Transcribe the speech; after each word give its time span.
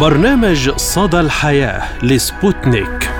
برنامج 0.00 0.70
صدى 0.70 1.20
الحياة 1.20 2.04
لسبوتنيك 2.04 3.10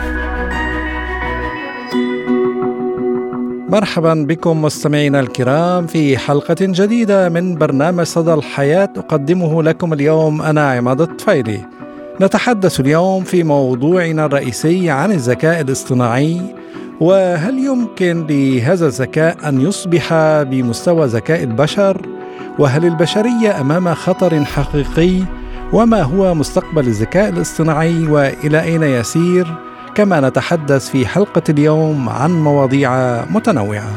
مرحبا 3.68 4.14
بكم 4.28 4.62
مستمعينا 4.62 5.20
الكرام 5.20 5.86
في 5.86 6.18
حلقة 6.18 6.56
جديدة 6.60 7.28
من 7.28 7.54
برنامج 7.54 8.04
صدى 8.04 8.34
الحياة 8.34 8.88
أقدمه 8.96 9.62
لكم 9.62 9.92
اليوم 9.92 10.42
أنا 10.42 10.70
عماد 10.70 11.00
الطفيلي 11.00 11.60
نتحدث 12.20 12.80
اليوم 12.80 13.24
في 13.24 13.42
موضوعنا 13.42 14.26
الرئيسي 14.26 14.90
عن 14.90 15.12
الذكاء 15.12 15.60
الاصطناعي 15.60 16.40
وهل 17.00 17.58
يمكن 17.58 18.26
لهذا 18.26 18.86
الذكاء 18.86 19.48
أن 19.48 19.60
يصبح 19.60 20.14
بمستوى 20.42 21.06
ذكاء 21.06 21.42
البشر؟ 21.42 22.02
وهل 22.58 22.84
البشرية 22.84 23.60
أمام 23.60 23.94
خطر 23.94 24.44
حقيقي؟ 24.44 25.24
وما 25.72 26.02
هو 26.02 26.34
مستقبل 26.34 26.86
الذكاء 26.86 27.28
الاصطناعي 27.28 28.06
وإلى 28.06 28.62
أين 28.62 28.82
يسير؟ 28.82 29.46
كما 29.94 30.20
نتحدث 30.20 30.88
في 30.88 31.06
حلقة 31.06 31.42
اليوم 31.48 32.08
عن 32.08 32.44
مواضيع 32.44 33.24
متنوعة. 33.24 33.90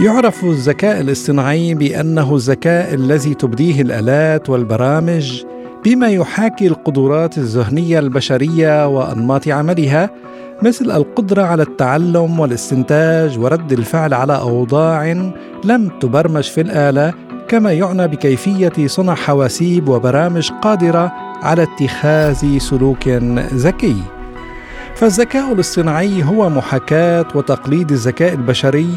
يعرف 0.00 0.44
الذكاء 0.44 1.00
الاصطناعي 1.00 1.74
بأنه 1.74 2.34
الذكاء 2.34 2.94
الذي 2.94 3.34
تبديه 3.34 3.82
الآلات 3.82 4.50
والبرامج 4.50 5.44
بما 5.84 6.08
يحاكي 6.08 6.66
القدرات 6.66 7.38
الذهنية 7.38 7.98
البشرية 7.98 8.86
وأنماط 8.86 9.48
عملها 9.48 10.10
مثل 10.62 10.90
القدرة 10.90 11.42
على 11.42 11.62
التعلم 11.62 12.40
والاستنتاج 12.40 13.38
ورد 13.38 13.72
الفعل 13.72 14.14
على 14.14 14.38
أوضاع 14.38 15.12
لم 15.64 15.88
تبرمج 16.00 16.42
في 16.42 16.60
الآلة 16.60 17.14
كما 17.48 17.72
يعنى 17.72 18.08
بكيفية 18.08 18.86
صنع 18.86 19.14
حواسيب 19.14 19.88
وبرامج 19.88 20.50
قادرة 20.62 21.12
على 21.42 21.62
اتخاذ 21.62 22.58
سلوك 22.58 23.08
ذكي. 23.54 23.96
فالذكاء 24.94 25.52
الاصطناعي 25.52 26.24
هو 26.24 26.50
محاكاة 26.50 27.26
وتقليد 27.34 27.92
الذكاء 27.92 28.32
البشري 28.32 28.88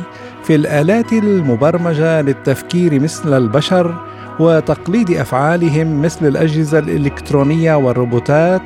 في 0.44 0.56
الآلات 0.56 1.14
المبرمجة 1.14 2.22
للتفكير 2.22 3.00
مثل 3.00 3.38
البشر 3.38 3.96
وتقليد 4.40 5.12
أفعالهم 5.12 6.02
مثل 6.02 6.28
الأجهزة 6.28 6.80
الإلكترونية 6.80 7.76
والروبوتات. 7.76 8.62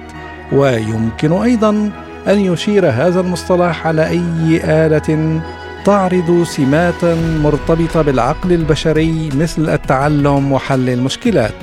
ويمكن 0.52 1.32
أيضا 1.32 1.92
أن 2.28 2.40
يشير 2.40 2.90
هذا 2.90 3.20
المصطلح 3.20 3.88
على 3.88 4.08
أي 4.08 4.62
آلة 4.64 5.42
تعرض 5.86 6.44
سمات 6.44 7.06
مرتبطة 7.44 8.02
بالعقل 8.02 8.54
البشري 8.54 9.30
مثل 9.36 9.70
التعلم 9.70 10.52
وحل 10.52 10.90
المشكلات. 10.90 11.54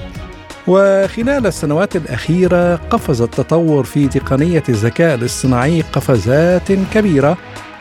وخلال 0.67 1.47
السنوات 1.47 1.97
الأخيرة 1.97 2.75
قفز 2.77 3.23
التطور 3.23 3.85
في 3.85 4.09
تقنية 4.09 4.63
الذكاء 4.69 5.15
الاصطناعي 5.15 5.81
قفزات 5.81 6.73
كبيرة 6.95 7.37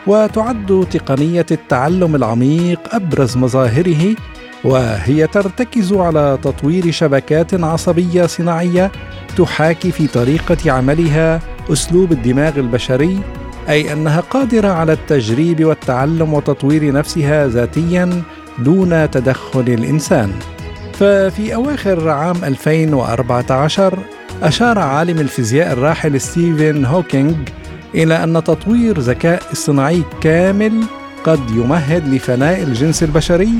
وتعد 0.06 0.86
تقنية 0.90 1.46
التعلم 1.50 2.16
العميق 2.16 2.94
أبرز 2.94 3.36
مظاهره 3.36 4.16
وهي 4.64 5.26
ترتكز 5.26 5.92
على 5.92 6.38
تطوير 6.42 6.90
شبكات 6.90 7.54
عصبية 7.54 8.26
صناعية 8.26 8.92
تحاكي 9.36 9.92
في 9.92 10.06
طريقة 10.06 10.72
عملها 10.72 11.40
أسلوب 11.72 12.12
الدماغ 12.12 12.58
البشري 12.58 13.20
أي 13.68 13.92
أنها 13.92 14.20
قادرة 14.20 14.68
على 14.68 14.92
التجريب 14.92 15.64
والتعلم 15.64 16.34
وتطوير 16.34 16.92
نفسها 16.92 17.48
ذاتيا 17.48 18.22
دون 18.58 19.10
تدخل 19.10 19.60
الإنسان. 19.60 20.32
ففي 20.92 21.54
أواخر 21.54 22.08
عام 22.08 22.44
2014 22.44 23.98
أشار 24.42 24.78
عالم 24.78 25.18
الفيزياء 25.18 25.72
الراحل 25.72 26.20
ستيفن 26.20 26.84
هوكينج 26.84 27.36
إلى 27.94 28.24
أن 28.24 28.44
تطوير 28.44 28.98
ذكاء 28.98 29.42
اصطناعي 29.52 30.02
كامل 30.20 30.84
قد 31.24 31.50
يمهد 31.50 32.08
لفناء 32.14 32.62
الجنس 32.62 33.02
البشري 33.02 33.50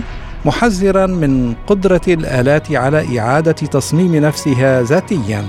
محذرا 0.44 1.06
من 1.06 1.55
قدرة 1.66 2.00
الآلات 2.09 2.72
على 2.72 3.19
إعادة 3.19 3.53
تصميم 3.53 4.16
نفسها 4.16 4.83
ذاتيا. 4.83 5.44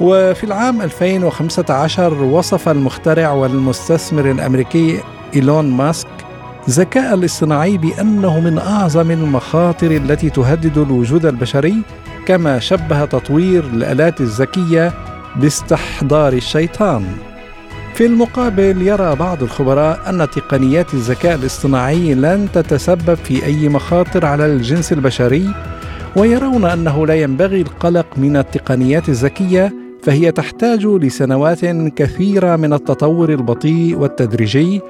وفي 0.00 0.44
العام 0.44 0.82
2015 0.82 2.14
وصف 2.22 2.68
المخترع 2.68 3.32
والمستثمر 3.32 4.30
الأمريكي 4.30 5.00
إيلون 5.34 5.70
ماسك 5.70 6.08
الذكاء 6.68 7.14
الاصطناعي 7.14 7.78
بأنه 7.78 8.40
من 8.40 8.58
أعظم 8.58 9.10
المخاطر 9.10 9.90
التي 9.90 10.30
تهدد 10.30 10.78
الوجود 10.78 11.26
البشري 11.26 11.76
كما 12.26 12.58
شبه 12.58 13.04
تطوير 13.04 13.64
الآلات 13.64 14.20
الذكية 14.20 14.92
باستحضار 15.36 16.32
الشيطان. 16.32 17.04
في 17.94 18.06
المقابل 18.06 18.82
يرى 18.82 19.14
بعض 19.14 19.42
الخبراء 19.42 20.00
أن 20.08 20.26
تقنيات 20.30 20.94
الذكاء 20.94 21.34
الاصطناعي 21.34 22.14
لن 22.14 22.48
تتسبب 22.52 23.14
في 23.14 23.44
أي 23.44 23.68
مخاطر 23.68 24.26
على 24.26 24.46
الجنس 24.46 24.92
البشري 24.92 25.54
ويرون 26.16 26.64
أنه 26.64 27.06
لا 27.06 27.14
ينبغي 27.14 27.60
القلق 27.60 28.06
من 28.16 28.36
التقنيات 28.36 29.08
الذكية 29.08 29.85
فهي 30.06 30.32
تحتاج 30.32 30.86
لسنوات 30.86 31.64
كثيرة 31.96 32.56
من 32.56 32.72
التطور 32.72 33.30
البطيء 33.30 33.98
والتدريجي 33.98 34.80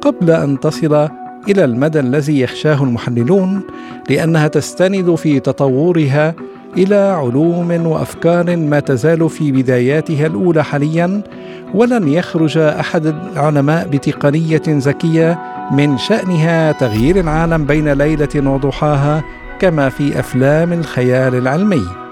قبل 0.00 0.30
أن 0.30 0.60
تصل 0.60 1.08
إلى 1.48 1.64
المدى 1.64 2.00
الذي 2.00 2.40
يخشاه 2.40 2.82
المحللون 2.82 3.60
لأنها 4.10 4.48
تستند 4.48 5.14
في 5.14 5.40
تطورها 5.40 6.34
إلى 6.76 6.96
علوم 6.96 7.86
وأفكار 7.86 8.56
ما 8.56 8.80
تزال 8.80 9.30
في 9.30 9.52
بداياتها 9.52 10.26
الأولى 10.26 10.64
حاليا 10.64 11.22
ولن 11.74 12.08
يخرج 12.08 12.58
أحد 12.58 13.06
العلماء 13.06 13.88
بتقنية 13.88 14.62
ذكية 14.68 15.38
من 15.72 15.98
شأنها 15.98 16.72
تغيير 16.72 17.20
العالم 17.20 17.64
بين 17.64 17.92
ليلة 17.92 18.50
وضحاها 18.50 19.24
كما 19.58 19.88
في 19.88 20.20
أفلام 20.20 20.72
الخيال 20.72 21.34
العلمي. 21.34 22.05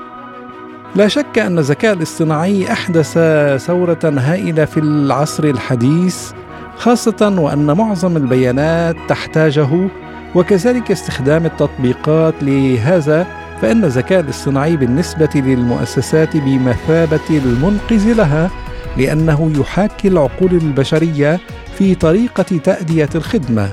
لا 0.96 1.08
شك 1.08 1.38
أن 1.38 1.58
الذكاء 1.58 1.92
الاصطناعي 1.92 2.72
أحدث 2.72 3.18
ثورة 3.66 3.98
هائلة 4.04 4.64
في 4.64 4.80
العصر 4.80 5.44
الحديث 5.44 6.30
خاصة 6.76 7.34
وأن 7.38 7.76
معظم 7.76 8.16
البيانات 8.16 8.96
تحتاجه 9.08 9.88
وكذلك 10.34 10.90
استخدام 10.90 11.46
التطبيقات 11.46 12.34
لهذا 12.42 13.26
فإن 13.62 13.84
الذكاء 13.84 14.20
الاصطناعي 14.20 14.76
بالنسبة 14.76 15.28
للمؤسسات 15.34 16.36
بمثابة 16.36 17.28
المنقذ 17.30 18.12
لها 18.12 18.50
لأنه 18.96 19.52
يحاكي 19.58 20.08
العقول 20.08 20.52
البشرية 20.52 21.40
في 21.78 21.94
طريقة 21.94 22.58
تأدية 22.64 23.08
الخدمة. 23.14 23.68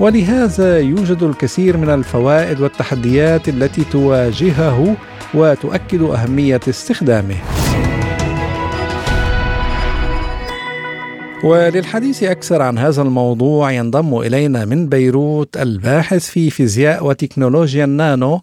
ولهذا 0.00 0.78
يوجد 0.78 1.22
الكثير 1.22 1.76
من 1.76 1.90
الفوائد 1.90 2.60
والتحديات 2.60 3.48
التي 3.48 3.84
تواجهه 3.84 4.96
وتؤكد 5.34 6.02
أهمية 6.02 6.60
استخدامه. 6.68 7.36
وللحديث 11.44 12.22
أكثر 12.22 12.62
عن 12.62 12.78
هذا 12.78 13.02
الموضوع 13.02 13.72
ينضم 13.72 14.18
إلينا 14.18 14.64
من 14.64 14.88
بيروت 14.88 15.56
الباحث 15.56 16.30
في 16.30 16.50
فيزياء 16.50 17.06
وتكنولوجيا 17.06 17.84
النانو 17.84 18.40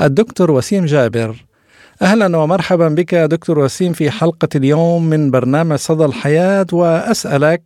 الدكتور 0.00 0.50
وسيم 0.50 0.84
جابر. 0.84 1.51
أهلا 2.00 2.36
ومرحبا 2.36 2.88
بك 2.88 3.14
دكتور 3.14 3.58
وسيم 3.58 3.92
في 3.92 4.10
حلقة 4.10 4.48
اليوم 4.54 5.04
من 5.04 5.30
برنامج 5.30 5.76
صدى 5.76 6.04
الحياة 6.04 6.66
وأسألك 6.72 7.62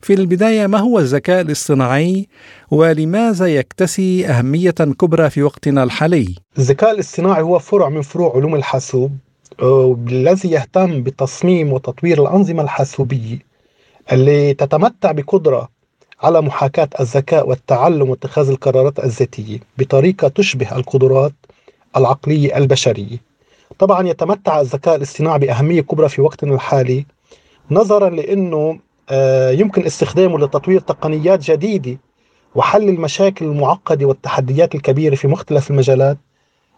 في 0.00 0.14
البداية 0.14 0.66
ما 0.66 0.78
هو 0.78 0.98
الذكاء 0.98 1.40
الاصطناعي 1.40 2.28
ولماذا 2.70 3.46
يكتسي 3.46 4.26
أهمية 4.26 4.70
كبرى 4.70 5.30
في 5.30 5.42
وقتنا 5.42 5.82
الحالي؟ 5.82 6.34
الذكاء 6.58 6.90
الاصطناعي 6.90 7.42
هو 7.42 7.58
فرع 7.58 7.88
من 7.88 8.02
فروع 8.02 8.36
علوم 8.36 8.54
الحاسوب 8.54 9.12
آه، 9.62 9.98
الذي 10.08 10.50
يهتم 10.50 11.02
بتصميم 11.02 11.72
وتطوير 11.72 12.22
الأنظمة 12.22 12.62
الحاسوبية 12.62 13.38
اللي 14.12 14.54
تتمتع 14.54 15.12
بقدرة 15.12 15.68
على 16.22 16.40
محاكاة 16.42 16.88
الذكاء 17.00 17.48
والتعلم 17.48 18.10
واتخاذ 18.10 18.48
القرارات 18.48 18.98
الذاتية 19.04 19.58
بطريقة 19.78 20.28
تشبه 20.28 20.76
القدرات 20.76 21.32
العقلية 21.96 22.56
البشرية 22.56 23.29
طبعا 23.78 24.08
يتمتع 24.08 24.60
الذكاء 24.60 24.96
الاصطناعي 24.96 25.38
بأهمية 25.38 25.80
كبرى 25.80 26.08
في 26.08 26.22
وقتنا 26.22 26.54
الحالي 26.54 27.06
نظرا 27.70 28.10
لأنه 28.10 28.78
آه، 29.10 29.50
يمكن 29.50 29.86
استخدامه 29.86 30.38
لتطوير 30.38 30.80
تقنيات 30.80 31.50
جديدة 31.50 31.98
وحل 32.54 32.88
المشاكل 32.88 33.44
المعقدة 33.44 34.06
والتحديات 34.06 34.74
الكبيرة 34.74 35.14
في 35.14 35.28
مختلف 35.28 35.70
المجالات 35.70 36.18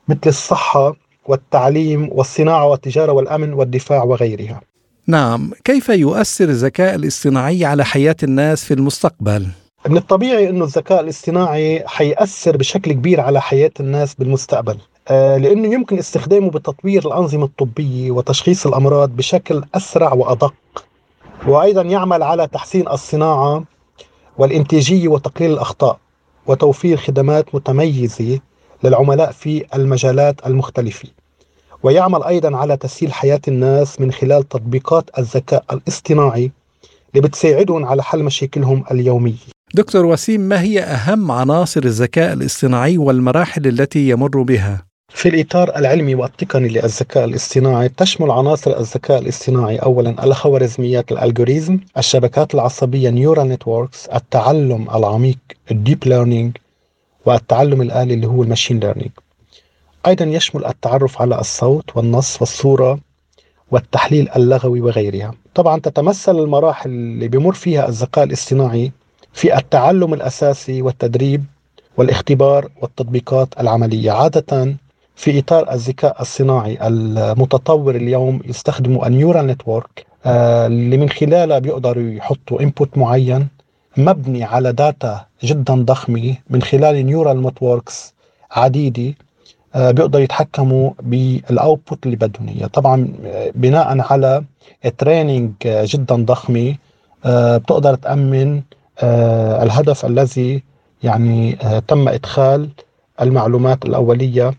مثل 0.08 0.20
الصحة 0.26 0.96
والتعليم 1.26 2.08
والصناعة 2.12 2.66
والتجارة 2.68 3.12
والأمن 3.12 3.52
والدفاع 3.52 4.02
وغيرها 4.02 4.60
نعم 5.06 5.50
كيف 5.64 5.88
يؤثر 5.88 6.44
الذكاء 6.44 6.94
الاصطناعي 6.94 7.64
على 7.64 7.84
حياة 7.84 8.16
الناس 8.22 8.64
في 8.64 8.74
المستقبل؟ 8.74 9.46
من 9.88 9.96
الطبيعي 9.96 10.48
انه 10.48 10.64
الذكاء 10.64 11.00
الاصطناعي 11.00 11.82
حيأثر 11.86 12.56
بشكل 12.56 12.92
كبير 12.92 13.20
على 13.20 13.40
حياة 13.40 13.70
الناس 13.80 14.14
بالمستقبل 14.14 14.78
لأنه 15.10 15.74
يمكن 15.74 15.98
استخدامه 15.98 16.50
بتطوير 16.50 17.06
الأنظمة 17.06 17.44
الطبية 17.44 18.10
وتشخيص 18.10 18.66
الأمراض 18.66 19.10
بشكل 19.16 19.62
أسرع 19.74 20.12
وأدق. 20.12 20.54
وأيضا 21.46 21.82
يعمل 21.82 22.22
على 22.22 22.46
تحسين 22.46 22.88
الصناعة 22.88 23.64
والإنتاجية 24.38 25.08
وتقليل 25.08 25.52
الأخطاء 25.52 25.98
وتوفير 26.46 26.96
خدمات 26.96 27.54
متميزة 27.54 28.40
للعملاء 28.84 29.32
في 29.32 29.64
المجالات 29.74 30.46
المختلفة. 30.46 31.08
ويعمل 31.82 32.22
أيضا 32.22 32.56
على 32.56 32.76
تسهيل 32.76 33.12
حياة 33.12 33.40
الناس 33.48 34.00
من 34.00 34.12
خلال 34.12 34.48
تطبيقات 34.48 35.10
الذكاء 35.18 35.64
الاصطناعي 35.72 36.50
اللي 37.14 37.28
بتساعدهم 37.28 37.84
على 37.84 38.02
حل 38.02 38.22
مشاكلهم 38.22 38.84
اليومية. 38.90 39.52
دكتور 39.74 40.06
وسيم 40.06 40.40
ما 40.40 40.60
هي 40.60 40.80
أهم 40.80 41.30
عناصر 41.30 41.80
الذكاء 41.84 42.32
الاصطناعي 42.32 42.98
والمراحل 42.98 43.66
التي 43.66 44.08
يمر 44.08 44.42
بها؟ 44.42 44.91
في 45.14 45.28
الإطار 45.28 45.76
العلمي 45.76 46.14
والتقني 46.14 46.68
للذكاء 46.68 47.24
الاصطناعي 47.24 47.88
تشمل 47.88 48.30
عناصر 48.30 48.80
الذكاء 48.80 49.18
الاصطناعي. 49.18 49.76
أولا 49.76 50.24
الخوارزميات 50.24 51.12
ال 51.12 51.18
algorithms 51.18 51.78
الشبكات 51.98 52.54
العصبية 52.54 53.10
neural 53.10 53.48
networks 53.48 54.06
التعلم 54.06 54.90
العميق 54.94 55.38
ال 55.70 55.77
deep 55.77 56.04
learning 56.06 56.56
والتعلم 57.26 57.82
الآلي 57.82 58.14
اللي 58.14 58.26
هو 58.26 58.42
ال 58.42 58.47
machine 58.47 58.80
learning 58.80 59.10
أيضا 60.06 60.24
يشمل 60.24 60.66
التعرف 60.66 61.22
على 61.22 61.40
الصوت 61.40 61.96
والنص 61.96 62.40
والصورة 62.40 62.98
والتحليل 63.70 64.28
اللغوي 64.36 64.80
وغيرها. 64.80 65.34
طبعا 65.54 65.80
تتمثل 65.80 66.38
المراحل 66.38 66.90
اللي 66.90 67.28
بمر 67.28 67.52
فيها 67.52 67.88
الذكاء 67.88 68.24
الاصطناعي 68.24 68.92
في 69.32 69.56
التعلم 69.56 70.14
الأساسي 70.14 70.82
والتدريب 70.82 71.44
والاختبار 71.96 72.68
والتطبيقات 72.82 73.48
العملية. 73.60 74.10
عادة 74.10 74.74
في 75.22 75.38
إطار 75.38 75.72
الذكاء 75.72 76.22
الصناعي 76.22 76.78
المتطور 76.86 77.94
اليوم 77.94 78.40
يستخدموا 78.44 79.06
ال 79.06 79.12
neural 79.12 79.46
network 79.46 80.06
آه، 80.26 80.66
اللي 80.66 80.96
من 80.96 81.08
خلالها 81.08 81.58
بيقدروا 81.58 82.02
يحطوا 82.02 82.60
input 82.60 82.98
معين 82.98 83.48
مبني 83.96 84.44
على 84.44 84.72
data 84.72 85.24
جدا 85.44 85.74
ضخمة 85.74 86.34
من 86.50 86.62
خلال 86.62 87.06
neural 87.06 87.42
networks 87.42 88.14
عديدة 88.50 89.14
آه، 89.74 89.90
بيقدروا 89.90 90.24
يتحكموا 90.24 90.90
بال 91.02 91.28
output 91.28 92.06
اللي 92.06 92.16
بدهم 92.16 92.48
إياه. 92.48 92.66
طبعا 92.66 93.08
آه، 93.24 93.50
بناء 93.54 94.00
على 94.12 94.44
training 94.98 95.52
جدا 95.64 96.14
ضخمة 96.14 96.74
بتقدر 97.26 97.94
تأمن 97.94 98.62
الهدف 99.62 100.04
الذي 100.06 100.62
يعني 101.02 101.56
تم 101.88 102.08
إدخال 102.08 102.68
المعلومات 103.20 103.84
الأولية 103.84 104.46
آه، 104.48 104.54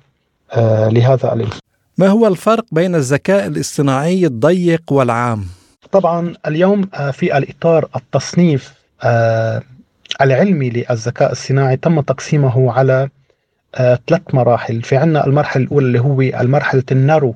لهذا 0.89 1.33
الانسان 1.33 1.59
ما 1.97 2.07
هو 2.07 2.27
الفرق 2.27 2.65
بين 2.71 2.95
الذكاء 2.95 3.47
الاصطناعي 3.47 4.25
الضيق 4.25 4.94
والعام؟ 4.94 5.45
طبعا 5.91 6.33
اليوم 6.47 6.89
آه، 6.94 7.11
في 7.11 7.38
الإطار 7.38 7.89
التصنيف 7.95 8.73
آه، 9.03 9.61
العلمي 10.21 10.69
للذكاء 10.69 11.31
الصناعي 11.31 11.77
تم 11.77 12.01
تقسيمه 12.01 12.73
على 12.73 13.09
ثلاث 13.77 14.21
مراحل. 14.33 14.81
في 14.81 14.97
عنا 14.97 15.25
المرحلة 15.25 15.63
الأولى 15.63 15.85
اللي 15.88 16.00
هو 16.00 16.21
المرحلة 16.21 16.83
النارو 16.91 17.35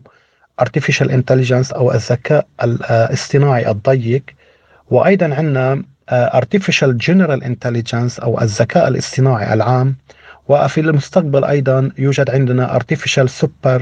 artificial 0.61 1.07
intelligence 1.07 1.73
أو 1.75 1.93
الذكاء 1.93 2.47
الاصطناعي 2.63 3.71
الضيق. 3.71 4.23
وأيضا 4.89 5.35
عندنا 5.35 5.83
artificial 6.11 6.93
general 7.07 7.41
intelligence 7.43 8.23
أو 8.23 8.41
الذكاء 8.41 8.87
الاصطناعي 8.87 9.53
العام. 9.53 9.95
وفي 10.49 10.81
المستقبل 10.81 11.43
أيضا 11.43 11.91
يوجد 11.97 12.29
عندنا 12.29 12.79
artificial 12.79 13.27
super 13.41 13.81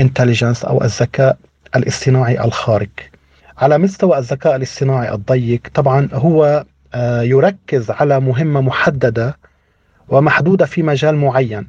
intelligence 0.00 0.64
أو 0.64 0.82
الذكاء 0.82 1.36
الاصطناعي 1.76 2.44
الخارق. 2.44 2.88
على 3.58 3.78
مستوى 3.78 4.18
الذكاء 4.18 4.56
الاصطناعي 4.56 5.14
الضيق 5.14 5.60
طبعا 5.74 6.08
هو 6.12 6.64
آه، 6.94 7.22
يركز 7.22 7.90
على 7.90 8.20
مهمة 8.20 8.60
محددة 8.60 9.36
ومحدودة 10.08 10.66
في 10.66 10.82
مجال 10.82 11.16
معين. 11.16 11.68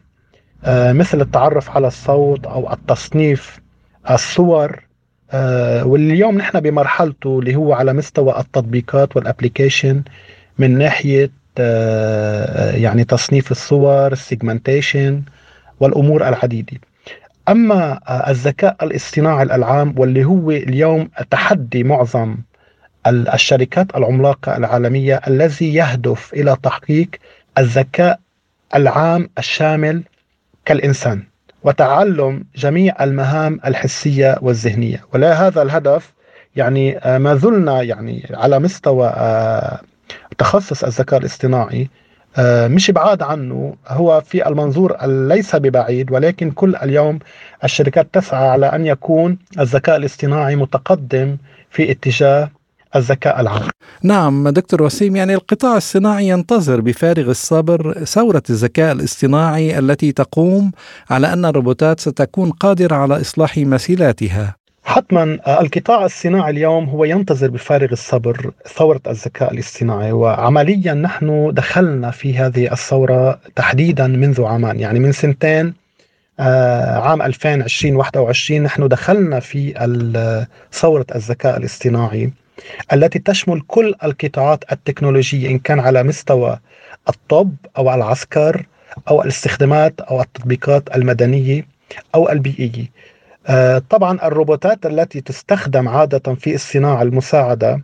آه، 0.65 0.93
مثل 0.93 1.21
التعرف 1.21 1.69
على 1.69 1.87
الصوت 1.87 2.47
أو 2.47 2.73
التصنيف 2.73 3.59
الصور 4.09 4.83
آه، 5.31 5.85
واليوم 5.85 6.37
نحن 6.37 6.59
بمرحلته 6.59 7.39
اللي 7.39 7.55
هو 7.55 7.73
على 7.73 7.93
مستوى 7.93 8.39
التطبيقات 8.39 9.15
وال 9.15 9.29
application 9.29 10.03
من 10.57 10.77
ناحية 10.77 11.31
يعني 12.75 13.03
تصنيف 13.03 13.51
الصور 13.51 14.11
ال 14.11 14.20
segmentation 14.20 15.21
والأمور 15.79 16.27
العديده 16.29 16.77
أما 17.49 17.99
آه، 18.07 18.29
الذكاء 18.29 18.75
الاصطناعي 18.83 19.43
العام 19.43 19.93
واللي 19.97 20.25
هو 20.25 20.51
اليوم 20.51 21.09
تحدي 21.31 21.83
معظم 21.83 22.37
الشركات 23.07 23.95
العملاقة 23.95 24.57
العالمية 24.57 25.21
الذي 25.27 25.73
يهدف 25.73 26.33
إلى 26.33 26.57
تحقيق 26.63 27.09
الذكاء 27.57 28.19
العام 28.75 29.29
الشامل 29.37 30.03
كالإنسان 30.65 31.23
وتعلم 31.63 32.43
جميع 32.55 33.03
المهام 33.03 33.59
الحسية 33.65 34.37
والذهنية. 34.41 35.05
ولا 35.13 35.47
هذا 35.47 35.61
الهدف 35.61 36.13
يعني 36.55 36.97
آه، 36.97 37.17
ما 37.17 37.35
زلنا 37.35 37.81
يعني 37.81 38.29
على 38.33 38.59
مستوى 38.59 39.07
تخصص 40.37 40.83
الذكاء 40.83 41.19
الاصطناعي 41.19 41.89
آه، 42.37 42.67
مش 42.67 42.91
بعاد 42.91 43.21
عنه 43.21 43.75
هو 43.87 44.21
في 44.25 44.47
المنظور 44.47 45.05
ليس 45.05 45.55
ببعيد 45.55 46.11
ولكن 46.11 46.51
كل 46.51 46.75
اليوم 46.75 47.19
الشركات 47.63 48.07
تسعى 48.13 48.47
على 48.47 48.65
أن 48.65 48.85
يكون 48.85 49.37
الذكاء 49.59 49.95
الاصطناعي 49.95 50.55
متقدم 50.55 51.37
في 51.69 51.91
اتجاه 51.91 52.49
الذكاء 52.95 53.41
العام. 53.41 53.69
نعم 54.03 54.49
دكتور 54.49 54.83
وسيم 54.83 55.15
يعني 55.15 55.33
القطاع 55.33 55.77
الصناعي 55.77 56.27
ينتظر 56.27 56.81
بفارغ 56.81 57.29
الصبر 57.29 58.03
ثورة 58.03 58.43
الذكاء 58.49 58.91
الاصطناعي 58.91 59.79
التي 59.79 60.11
تقوم 60.11 60.71
على 61.09 61.33
أن 61.33 61.45
الروبوتات 61.45 61.99
ستكون 61.99 62.51
قادرة 62.51 62.95
على 62.95 63.21
إصلاح 63.21 63.57
مسيلاتها. 63.57 64.55
حتما 64.83 65.39
آه، 65.47 65.61
القطاع 65.61 66.05
الصناعي 66.05 66.51
اليوم 66.51 66.89
هو 66.89 67.05
ينتظر 67.05 67.47
بفارغ 67.47 67.91
الصبر 67.91 68.51
ثورة 68.75 69.01
الذكاء 69.07 69.53
الاصطناعي 69.53 70.11
وعمليا 70.11 70.93
نحن 70.93 71.51
دخلنا 71.53 72.11
في 72.11 72.37
هذه 72.37 72.71
الثورة 72.71 73.39
تحديدا 73.55 74.07
منذ 74.07 74.43
عامان 74.43 74.79
يعني 74.79 74.99
من 74.99 75.11
سنتين 75.11 75.73
آه، 76.39 76.99
عام 76.99 77.21
2020 77.21 77.95
21 77.95 78.63
نحن 78.63 78.87
دخلنا 78.87 79.39
في 79.39 79.73
ثورة 80.71 81.05
الذكاء 81.15 81.57
الاصطناعي 81.57 82.31
التي 82.93 83.19
تشمل 83.19 83.61
كل 83.67 83.95
القطاعات 84.03 84.63
التكنولوجية 84.71 85.49
إن 85.49 85.59
كان 85.59 85.79
على 85.79 86.03
مستوى 86.03 86.59
الطب 87.09 87.55
أو 87.77 87.93
العسكر 87.93 88.65
أو 89.09 89.21
الاستخدامات 89.21 90.01
أو 90.01 90.21
التطبيقات 90.21 90.95
المدنية 90.95 91.67
أو 92.15 92.29
البيئية. 92.29 92.85
طبعا 93.89 94.19
الروبوتات 94.23 94.85
التي 94.85 95.21
تستخدم 95.21 95.87
عادة 95.89 96.35
في 96.35 96.55
الصناعة 96.55 97.01
المساعدة 97.01 97.81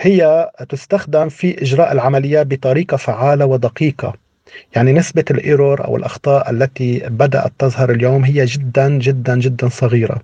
هي 0.00 0.50
تستخدم 0.68 1.28
في 1.28 1.62
إجراء 1.62 1.92
العمليات 1.92 2.46
بطريقة 2.46 2.96
فعالة 2.96 3.46
ودقيقة. 3.46 4.14
يعني 4.76 4.92
نسبة 4.92 5.24
الإيرور 5.30 5.84
أو 5.84 5.96
الأخطاء 5.96 6.50
التي 6.50 6.98
بدأت 7.08 7.52
تظهر 7.58 7.90
اليوم 7.90 8.24
هي 8.24 8.44
جدا 8.44 8.88
جدا 8.98 9.38
جدا 9.38 9.68
صغيرة. 9.68 10.20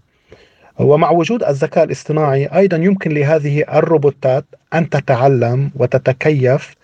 ومع 0.79 1.11
وجود 1.11 1.43
الذكاء 1.43 1.85
الاصطناعي 1.85 2.47
أيضا 2.47 2.77
يمكن 2.77 3.11
لهذه 3.11 3.65
الروبوتات 3.79 4.45
أن 4.75 4.89
تتعلم 4.91 5.71
وتتكيف 5.75 6.75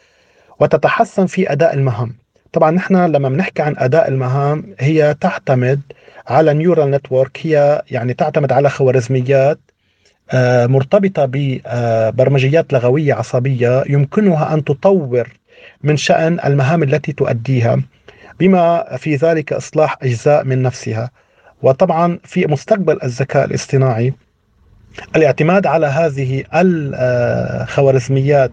وتتحسن 0.61 1.27
في 1.27 1.53
أداء 1.53 1.75
المهام. 1.75 2.15
طبعا 2.53 2.71
نحن 2.71 2.97
لما 2.97 3.29
بنحكي 3.29 3.63
عن 3.63 3.75
أداء 3.79 4.09
المهام 4.09 4.75
هي 4.81 5.15
تعتمد 5.21 5.81
على 6.27 6.55
نيورال 6.55 6.91
نتورك 6.91 7.39
هي 7.43 7.83
يعني 7.91 8.15
تعتمد 8.15 8.53
على 8.53 8.71
خوارزميات 8.71 9.59
آه، 10.31 10.67
مرتبطة 10.67 11.25
ببرمجيات 11.33 12.73
لغوية 12.73 13.15
عصبية 13.15 13.85
يمكنها 13.89 14.55
أن 14.55 14.65
تطور 14.65 15.29
من 15.83 15.97
شأن 15.97 16.41
المهام 16.45 16.83
التي 16.83 17.13
تؤديها 17.13 17.81
بما 18.41 18.97
في 18.97 19.17
ذلك 19.17 19.53
إصلاح 19.53 19.97
أجزاء 20.03 20.45
من 20.45 20.63
نفسها. 20.63 21.11
وطبعا 21.63 22.19
في 22.25 22.47
مستقبل 22.47 22.99
الذكاء 23.03 23.45
الاصطناعي 23.45 24.15
الاعتماد 25.17 25.67
على 25.67 25.87
هذه 25.87 26.45
الخوارزميات 26.55 28.53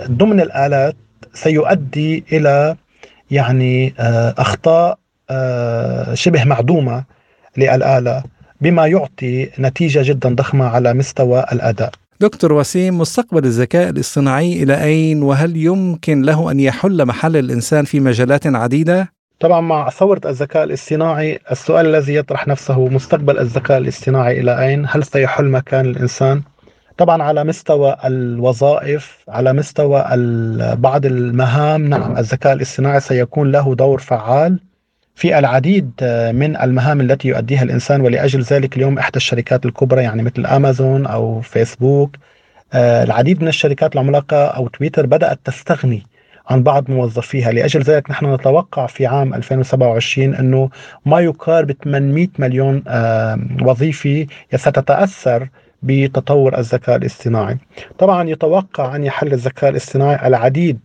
ضمن 0.00 0.40
الآلات 0.40 0.96
سيؤدي 1.34 2.24
إلى 2.32 2.76
يعني 3.30 3.94
آه، 3.98 4.34
أخطاء 4.38 4.98
شبه 6.14 6.44
معدومة 6.44 7.04
للآلة 7.56 8.22
بما 8.60 8.86
يعطي 8.86 9.50
نتيجة 9.58 10.02
جدا 10.04 10.34
ضخمة 10.34 10.64
على 10.64 10.94
مستوى 10.94 11.44
الأداء 11.52 11.90
دكتور 12.20 12.52
وسيم 12.52 12.98
مستقبل 12.98 13.44
الذكاء 13.44 13.88
الاصطناعي 13.90 14.62
إلى 14.62 14.84
أين 14.84 15.22
وهل 15.22 15.56
يمكن 15.56 16.22
له 16.22 16.50
أن 16.50 16.60
يحل 16.60 17.06
محل 17.06 17.36
الإنسان 17.36 17.84
في 17.84 18.00
مجالات 18.00 18.46
عديدة؟ 18.46 19.12
طبعا 19.40 19.60
مع 19.60 19.90
ثورة 19.90 20.20
الذكاء 20.26 20.64
الاصطناعي 20.64 21.38
السؤال 21.50 21.86
الذي 21.86 22.14
يطرح 22.14 22.48
نفسه 22.48 22.88
مستقبل 22.88 23.38
الذكاء 23.38 23.78
الاصطناعي 23.78 24.40
إلى 24.40 24.66
أين؟ 24.66 24.86
هل 24.88 25.04
سيحل 25.04 25.44
مكان 25.44 25.86
الإنسان؟ 25.86 26.42
طبعا 26.98 27.22
على 27.22 27.44
مستوى 27.44 27.96
الوظائف 28.04 29.18
على 29.28 29.52
مستوى 29.52 30.04
بعض 30.76 31.06
المهام 31.06 31.86
نعم 31.86 32.16
الذكاء 32.16 32.52
الاصطناعي 32.52 33.00
سيكون 33.00 33.52
له 33.52 33.74
دور 33.74 33.98
فعال 33.98 34.60
في 35.20 35.38
العديد 35.38 35.90
من 36.34 36.56
المهام 36.56 37.00
التي 37.00 37.28
يؤديها 37.28 37.62
الإنسان 37.62 38.00
ولأجل 38.00 38.42
ذلك 38.42 38.76
اليوم 38.76 38.98
إحدى 38.98 39.16
الشركات 39.16 39.66
الكبرى 39.66 40.02
يعني 40.02 40.22
مثل 40.22 40.46
أمازون 40.46 41.06
أو 41.06 41.40
فيسبوك 41.40 42.16
آه، 42.72 43.04
العديد 43.04 43.42
من 43.42 43.48
الشركات 43.48 43.94
العملاقة 43.94 44.46
أو 44.46 44.68
تويتر 44.68 45.06
بدأت 45.06 45.38
تستغني 45.44 46.06
عن 46.50 46.62
بعض 46.62 46.90
موظفيها. 46.90 47.52
لأجل 47.52 47.80
ذلك 47.80 48.10
نحن 48.10 48.34
نتوقع 48.34 48.86
في 48.86 49.06
عام 49.06 49.34
2027 49.34 50.34
أنه 50.34 50.70
ما 51.06 51.20
يقارب 51.20 51.72
800 51.84 52.28
مليون 52.38 52.82
وظيفة 53.62 54.26
ستتأثر 54.56 55.48
بتطور 55.82 56.58
الذكاء 56.58 56.96
الاصطناعي. 56.96 57.58
طبعا 57.98 58.28
يتوقع 58.28 58.96
أن 58.96 59.04
يحل 59.04 59.32
الذكاء 59.32 59.70
الاصطناعي 59.70 60.28
العديد 60.28 60.80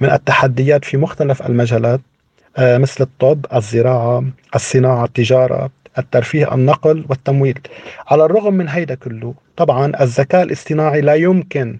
من 0.00 0.10
التحديات 0.10 0.84
في 0.84 0.96
مختلف 0.96 1.46
المجالات. 1.46 2.00
آه، 2.00 2.15
مثل 2.58 3.04
الطب 3.04 3.46
الزراعة 3.54 4.24
الصناعة 4.54 5.04
التجارة 5.04 5.70
الترفيه 5.98 6.54
النقل 6.54 7.04
والتمويل. 7.08 7.58
على 8.06 8.24
الرغم 8.24 8.54
من 8.54 8.68
هيدا 8.68 8.94
كله 8.94 9.34
طبعا 9.56 9.92
الذكاء 10.00 10.42
الاصطناعي 10.42 11.00
لا 11.00 11.14
يمكن 11.14 11.78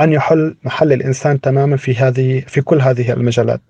أن 0.00 0.12
يحل 0.12 0.56
محل 0.64 0.92
الإنسان 0.92 1.40
تماما 1.40 1.76
في 1.76 1.94
هذه 1.94 2.40
في 2.46 2.60
كل 2.60 2.80
هذه 2.80 3.12
المجالات 3.12 3.60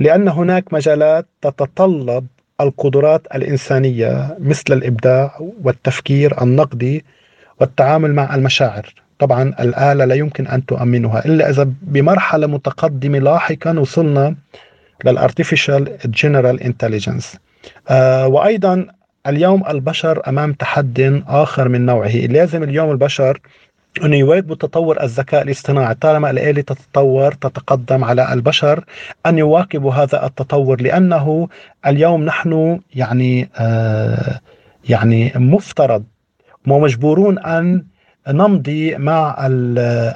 لأن 0.00 0.28
هناك 0.28 0.72
مجالات 0.72 1.26
تتطلب 1.42 2.26
القدرات 2.60 3.26
الإنسانية 3.34 4.36
مثل 4.38 4.72
الإبداع 4.72 5.38
والتفكير 5.62 6.42
النقدي 6.42 7.04
والتعامل 7.60 8.14
مع 8.14 8.34
المشاعر. 8.34 8.94
طبعا 9.18 9.42
الآلة 9.60 10.04
لا 10.04 10.14
يمكن 10.14 10.46
أن 10.46 10.66
تؤمنها 10.66 11.24
إلا 11.24 11.50
إذا 11.50 11.68
بمرحلة 11.82 12.46
متقدمة 12.46 13.18
لاحقا 13.18 13.78
وصلنا 13.78 14.34
لل 15.04 15.20
artificial 15.20 15.98
general 16.04 16.62
intelligence 16.62 17.36
وأيضا 18.26 18.86
اليوم 19.26 19.66
البشر 19.68 20.22
أمام 20.28 20.52
تحد 20.52 21.22
آخر 21.28 21.68
من 21.68 21.86
نوعه. 21.86 22.16
لازم 22.16 22.62
اليوم 22.62 22.90
البشر 22.90 23.40
أن 24.04 24.14
يواكبوا 24.14 24.56
تطور 24.56 25.02
الذكاء 25.02 25.42
الاصطناعي. 25.42 25.94
طالما 25.94 26.30
الآلة 26.30 26.62
تتطور 26.62 27.32
تتقدم 27.32 28.04
على 28.04 28.32
البشر 28.32 28.84
أن 29.26 29.38
يواكبوا 29.38 29.92
هذا 29.94 30.26
التطور 30.26 30.80
لأنه 30.82 31.48
اليوم 31.86 32.24
نحن 32.24 32.80
يعني 32.94 33.50
آه 33.56 34.40
يعني 34.88 35.32
مفترض 35.36 36.04
ومجبورون 36.66 37.38
أن 37.38 37.84
نمضي 38.28 38.96
مع 38.96 39.36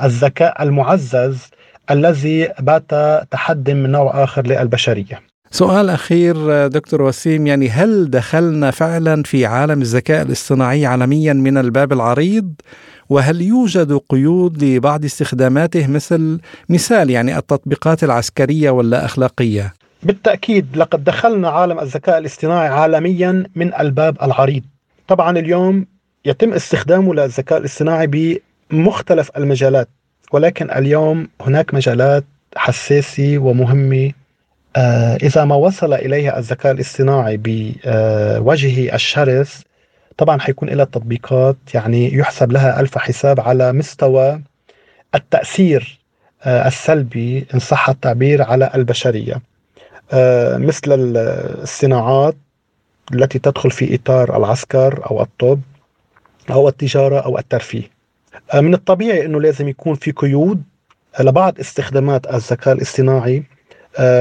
الذكاء 0.05 0.63
المعزز 0.63 1.51
الذي 1.91 2.49
بات 2.61 2.91
تحد 3.31 3.71
من 3.71 3.91
نوع 3.91 4.25
آخر 4.25 4.47
للبشرية. 4.47 5.21
سؤال 5.51 5.91
أخير 5.91 6.67
دكتور 6.67 7.03
وسيم 7.03 7.47
يعني 7.47 7.69
هل 7.69 8.11
دخلنا 8.11 8.71
فعلا 8.71 9.23
في 9.23 9.47
عالم 9.47 9.83
الذكاء 9.83 10.23
الاصطناعي 10.23 10.87
عالميا 10.87 11.33
من 11.33 11.59
الباب 11.59 11.93
العريض؟ 11.93 12.55
وهل 13.09 13.43
يوجد 13.43 14.01
قيود 14.09 14.65
لبعض 14.65 15.05
استخداماته 15.05 15.87
مثل 15.87 16.41
مثال 16.69 17.11
يعني 17.11 17.39
التطبيقات 17.39 18.05
العسكرية 18.05 18.71
ولا 18.71 19.05
أخلاقية؟ 19.05 19.73
بالتأكيد 20.03 20.67
لقد 20.77 21.05
دخلنا 21.05 21.49
عالم 21.49 21.81
الذكاء 21.81 22.19
الاصطناعي 22.19 22.69
عالميا 22.69 23.45
من 23.55 23.75
الباب 23.75 24.17
العريض. 24.23 24.63
طبعا 25.09 25.39
اليوم 25.39 25.87
يتم 26.25 26.53
استخدامه 26.53 27.15
للذكاء 27.15 27.59
الاصطناعي 27.59 28.37
بمختلف 28.71 29.31
المجالات. 29.37 29.89
ولكن 30.33 30.71
اليوم 30.71 31.29
هناك 31.41 31.75
مجالات 31.75 32.25
حساسة 32.57 33.39
ومهمة. 33.39 34.13
آه، 34.77 35.17
إذا 35.17 35.45
ما 35.45 35.55
وصل 35.55 35.95
إليها 35.95 36.39
الذكاء 36.39 36.73
الاصطناعي 36.73 37.37
بوجهه 37.37 38.95
الشرس 38.95 39.65
طبعا 40.19 40.41
حيكون 40.41 40.69
لها 40.69 40.85
تطبيقات 40.85 41.57
يعني 41.75 42.15
يحسب 42.15 42.53
لها 42.53 42.81
ألف 42.81 42.99
حساب 42.99 43.41
على 43.41 43.73
مستوى 43.73 44.41
التأثير 45.15 45.99
آه، 46.45 46.69
السلبي 46.69 47.47
إن 47.55 47.59
صح 47.59 47.89
التعبير 47.89 48.43
على 48.43 48.71
البشرية. 48.75 49.43
آه، 50.13 50.57
مثل 50.57 50.83
الصناعات 50.93 52.37
التي 53.15 53.39
تدخل 53.39 53.71
في 53.71 53.95
إطار 53.95 54.37
العسكر 54.37 55.11
أو 55.11 55.23
الطب 55.23 55.61
أو 56.51 56.69
التجارة 56.69 57.21
أو 57.21 57.39
الترفيه. 57.39 57.92
من 58.55 58.75
الطبيعي 58.75 59.27
أنه 59.27 59.41
لازم 59.41 59.69
يكون 59.69 59.95
في 59.95 60.11
قيود 60.11 60.63
لبعض 61.21 61.59
استخدامات 61.61 62.35
الذكاء 62.35 62.75
الاصطناعي 62.75 63.43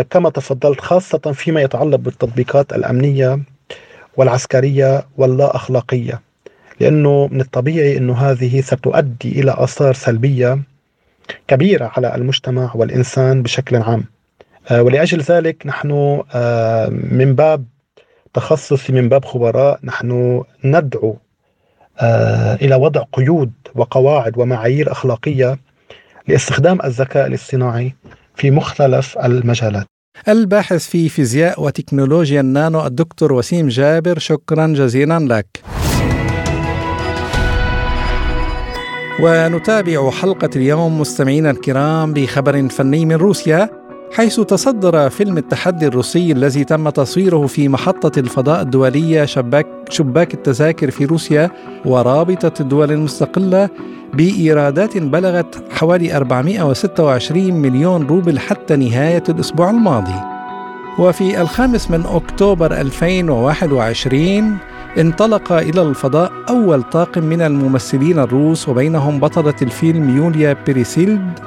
كما 0.10 0.30
تفضلت 0.30 0.82
خاصة 0.82 1.18
فيما 1.18 1.62
يتعلق 1.62 1.96
بالتطبيقات 1.96 2.74
الأمنية 2.74 3.40
والعسكرية 4.18 5.08
واللا 5.18 5.56
أخلاقية. 5.56 6.22
لأنه 6.80 7.28
من 7.32 7.42
الطبيعي 7.42 7.98
أنه 7.98 8.18
هذه 8.18 8.62
ستؤدي 8.62 9.42
إلى 9.42 9.56
آثار 9.58 9.94
سلبية 9.94 10.60
كبيرة 11.48 11.92
على 11.98 12.16
المجتمع 12.16 12.72
والإنسان 12.76 13.44
بشكل 13.44 13.76
عام. 13.76 14.04
آه، 14.72 14.84
ولأجل 14.84 15.22
ذلك 15.22 15.68
نحن 15.68 16.22
آه، 16.34 16.90
من 16.90 17.36
باب 17.36 17.66
تخصصي 18.34 18.94
من 18.94 19.10
باب 19.10 19.26
خبراء 19.26 19.80
نحن 19.84 20.44
ندعو 20.64 21.18
آه، 22.02 22.56
إلى 22.56 22.76
وضع 22.76 23.04
قيود 23.14 23.52
وقواعد 23.76 24.38
ومعايير 24.38 24.92
أخلاقية 24.92 25.60
لاستخدام 26.28 26.80
الذكاء 26.84 27.28
الاصطناعي 27.28 27.96
في 28.36 28.52
مختلف 28.52 29.18
المجالات. 29.18 29.86
الباحث 30.28 30.88
في 30.88 31.10
فيزياء 31.10 31.64
وتكنولوجيا 31.64 32.42
النانو 32.42 32.86
الدكتور 32.86 33.34
وسيم 33.34 33.68
جابر 33.68 34.20
شكرا 34.20 34.68
جزيلا 34.68 35.20
لك. 35.20 35.64
ونتابع 39.20 40.12
حلقة 40.12 40.50
اليوم 40.56 41.00
مستمعينا 41.00 41.52
الكرام 41.52 42.14
بخبر 42.14 42.70
فني 42.70 43.06
من 43.06 43.16
روسيا. 43.16 43.81
حيث 44.14 44.40
تصدر 44.40 45.10
فيلم 45.10 45.38
التحدي 45.38 45.88
الروسي 45.88 46.32
الذي 46.32 46.64
تم 46.64 46.90
تصويره 46.90 47.48
في 47.48 47.70
محطة 47.70 48.20
الفضاء 48.20 48.62
الدولية 48.62 49.26
شباك, 49.26 49.68
شباك 49.90 50.34
التذاكر 50.34 50.92
في 50.92 51.06
روسيا 51.06 51.52
ورابطة 51.86 52.62
الدول 52.62 52.92
المستقلة 52.92 53.70
بإيرادات 54.14 54.98
بلغت 54.98 55.64
حوالي 55.72 56.18
426 56.18 57.54
مليون 57.54 58.08
روبل 58.08 58.40
حتى 58.40 58.76
نهاية 58.76 59.24
الأسبوع 59.30 59.70
الماضي. 59.70 60.20
وفي 61.00 61.42
الخامس 61.42 61.92
من 61.92 62.06
أكتوبر 62.06 62.82
2021 62.82 64.58
انطلق 64.98 65.52
إلى 65.52 65.82
الفضاء 65.82 66.32
أول 66.50 66.84
طاقم 66.84 67.24
من 67.24 67.42
الممثلين 67.42 68.20
الروس 68.20 68.70
وبينهم 68.70 69.20
بطلة 69.20 69.56
الفيلم 69.62 70.18
يوليا 70.18 70.58
بيريسيلد 70.66 71.40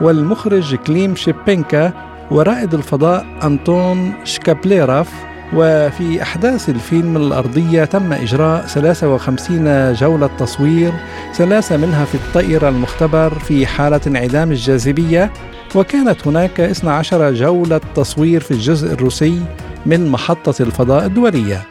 والمخرج 0.00 0.74
كليم 0.74 1.14
شيبينكا 1.14 2.05
ورائد 2.30 2.74
الفضاء 2.74 3.26
أنطون 3.42 4.12
شكابليراف 4.24 5.08
وفي 5.54 6.22
أحداث 6.22 6.68
الفيلم 6.68 7.16
الأرضية 7.16 7.84
تم 7.84 8.12
إجراء 8.12 8.66
53 8.66 9.92
جولة 9.92 10.30
تصوير 10.38 10.92
ثلاثة 11.34 11.76
منها 11.76 12.04
في 12.04 12.14
الطائرة 12.14 12.68
المختبر 12.68 13.38
في 13.38 13.66
حالة 13.66 14.00
انعدام 14.06 14.50
الجاذبية 14.50 15.32
وكانت 15.74 16.26
هناك 16.26 16.60
12 16.60 17.34
جولة 17.34 17.80
تصوير 17.94 18.40
في 18.40 18.50
الجزء 18.50 18.92
الروسي 18.92 19.42
من 19.86 20.08
محطة 20.08 20.62
الفضاء 20.62 21.06
الدولية. 21.06 21.62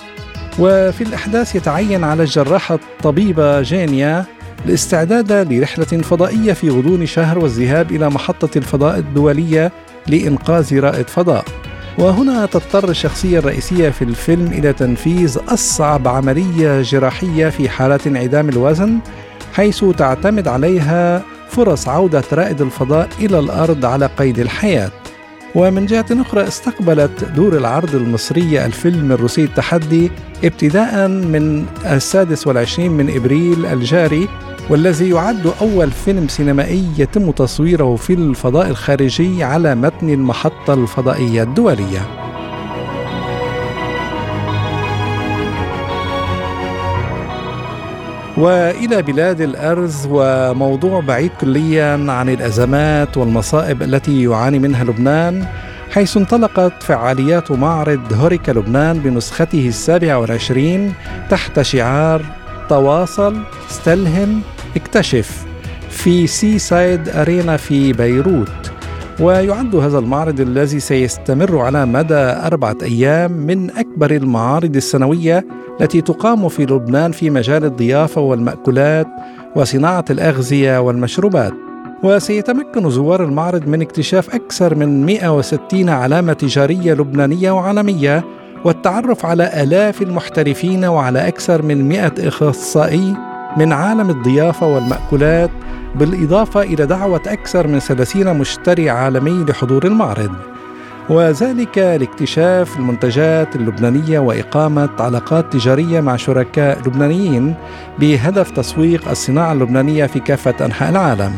وفي 0.60 1.02
الأحداث 1.02 1.56
يتعين 1.56 2.04
على 2.04 2.24
الجراحة 2.24 2.76
الطبيبة 2.76 3.62
جينيا 3.62 4.26
الاستعداد 4.66 5.54
لرحلة 5.54 5.86
فضائية 5.86 6.54
في 6.54 6.70
غضون 6.70 7.06
شهر 7.06 7.40
والذهاب 7.40 7.92
إلى 7.92 8.10
محطة 8.10 8.58
الفضاء 8.58 8.98
الدولية 8.98 9.72
لإنقاذ 10.08 10.80
رائد 10.80 11.08
فضاء. 11.08 11.46
وهنا 11.98 12.46
تضطر 12.46 12.90
الشخصية 12.90 13.40
الرئيسية 13.40 13.90
في 13.90 14.02
الفيلم 14.02 14.48
إلى 14.48 14.74
تنفيذ 14.74 15.38
أصعب 15.48 16.08
عملية 16.08 16.82
جراحية 16.82 17.50
في 17.50 17.70
حالة 17.70 18.00
انعدام 18.08 18.50
الوزن 18.50 19.00
حيث 19.54 19.86
تعتمد 19.98 20.48
عليها 20.48 21.24
فرص 21.50 21.88
عودة 21.88 22.24
رائد 22.34 22.62
الفضاء 22.62 23.10
إلى 23.20 23.40
الأرض 23.40 23.86
على 23.86 24.06
قيد 24.06 24.40
الحياة. 24.40 24.92
ومن 25.56 25.86
جهة 25.86 26.06
أخرى 26.12 26.48
استقبلت 26.48 27.24
دور 27.36 27.58
العرض 27.58 27.96
المصرية 27.96 28.66
الفيلم 28.66 29.12
الروسي 29.12 29.44
التحدي 29.44 30.12
ابتداء 30.44 31.08
من 31.08 31.66
السادس 31.86 32.48
والعشرين 32.48 32.92
من 32.92 33.16
إبريل 33.16 33.66
الجاري 33.66 34.28
والذي 34.70 35.10
يعد 35.10 35.54
أول 35.62 35.92
فيلم 35.92 36.28
سينمائي 36.28 36.86
يتم 36.98 37.32
تصويره 37.32 37.96
في 37.96 38.14
الفضاء 38.14 38.68
الخارجي 38.70 39.44
على 39.44 39.76
متن 39.76 40.10
المحطة 40.10 40.74
الفضائية 40.74 41.44
الدولية. 41.44 42.26
وإلى 48.38 49.02
بلاد 49.02 49.42
الأرز 49.42 50.08
وموضوع 50.12 51.00
بعيد 51.00 51.32
كليا 51.42 52.12
عن 52.12 52.30
الأزمات 52.30 53.18
والمصائب 53.18 53.84
التي 53.84 54.24
يعاني 54.24 54.60
منها 54.60 54.84
لبنان 54.84 55.46
حيث 55.92 56.18
انطلقت 56.18 56.84
فعاليات 56.84 57.52
معرض 57.52 58.14
هوريكا 58.14 58.52
لبنان 58.52 59.00
بنسخته 59.00 59.68
السابعة 59.68 60.20
والعشرين 60.20 60.94
تحت 61.30 61.62
شعار 61.62 62.22
تواصل 62.70 63.36
استلهم 63.72 64.42
اكتشف 64.76 65.46
في 65.90 66.28
سي 66.28 66.60
سايد 66.60 67.10
أرينا 67.10 67.58
في 67.58 67.94
بيروت 67.94 68.72
ويعد 69.20 69.76
هذا 69.76 70.00
المعرض 70.00 70.40
الذي 70.40 70.80
سيستمر 70.80 71.60
على 71.60 71.86
مدى 71.86 72.14
أربعة 72.16 72.78
أيام 72.84 73.32
من 73.32 73.70
أكبر 73.70 74.12
المعارض 74.12 74.76
السنوية 74.76 75.46
التي 75.82 76.02
تقام 76.02 76.50
في 76.50 76.66
لبنان 76.66 77.12
في 77.12 77.30
مجال 77.30 77.66
الضيافة 77.66 78.22
والمأكولات 78.22 79.08
وصناعة 79.56 80.06
الأغذية 80.10 80.80
والمشروبات. 80.80 81.54
وسيتمكن 82.04 82.90
زوار 82.90 83.24
المعرض 83.24 83.68
من 83.68 83.82
اكتشاف 83.82 84.36
أكثر 84.36 84.76
من 84.76 85.06
160 85.06 85.90
علامة 85.90 86.34
تجارية 86.34 86.94
لبنانية 86.94 87.52
وعالمية 87.52 88.24
والتعرف 88.66 89.26
على 89.26 89.64
آلاف 89.64 90.02
المحترفين 90.02 90.86
وعلى 90.86 91.28
أكثر 91.28 91.62
من 91.62 91.90
100 91.90 92.14
إخصائي 92.20 93.16
من 93.58 93.74
عالم 93.74 94.10
الضيافة 94.10 94.68
والمأكولات 94.68 95.50
بالإضافة 95.96 96.62
إلى 96.62 96.86
دعوة 96.86 97.22
أكثر 97.28 97.68
من 97.68 97.80
30 97.80 98.38
مشتري 98.38 98.90
عالمي 98.90 99.46
لحضور 99.50 99.86
المعرض. 99.86 100.32
وذلك 101.10 101.78
لاكتشاف 101.78 102.78
المنتجات 102.78 103.56
اللبنانية 103.56 104.20
وإقامة 104.20 104.90
علاقات 105.00 105.54
تجارية 105.54 106.02
مع 106.02 106.16
شركاء 106.16 106.80
لبنانيين 106.80 107.56
بهدف 108.00 108.52
تسويق 108.52 109.10
الصناعة 109.10 109.54
اللبنانية 109.54 110.06
في 110.06 110.20
كافة 110.20 110.66
أنحاء 110.66 110.90
العالم. 110.90 111.32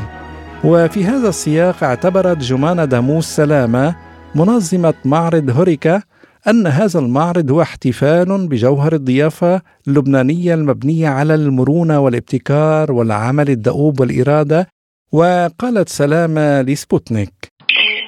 وفي 0.63 1.05
هذا 1.05 1.29
السياق 1.29 1.83
اعتبرت 1.83 2.37
جمانة 2.37 2.85
داموس 2.85 3.25
سلامة 3.25 3.95
منظمة 4.35 4.93
معرض 5.05 5.49
هوريكا 5.49 6.01
أن 6.47 6.67
هذا 6.67 6.99
المعرض 6.99 7.51
هو 7.51 7.61
احتفال 7.61 8.47
بجوهر 8.49 8.93
الضيافة 8.93 9.61
اللبنانية 9.87 10.53
المبنية 10.53 11.09
على 11.09 11.35
المرونة 11.35 11.99
والابتكار 11.99 12.91
والعمل 12.91 13.49
الدؤوب 13.49 13.99
والإرادة. 13.99 14.67
وقالت 15.11 15.89
سلامة 15.89 16.61
لسبوتنيك. 16.61 17.33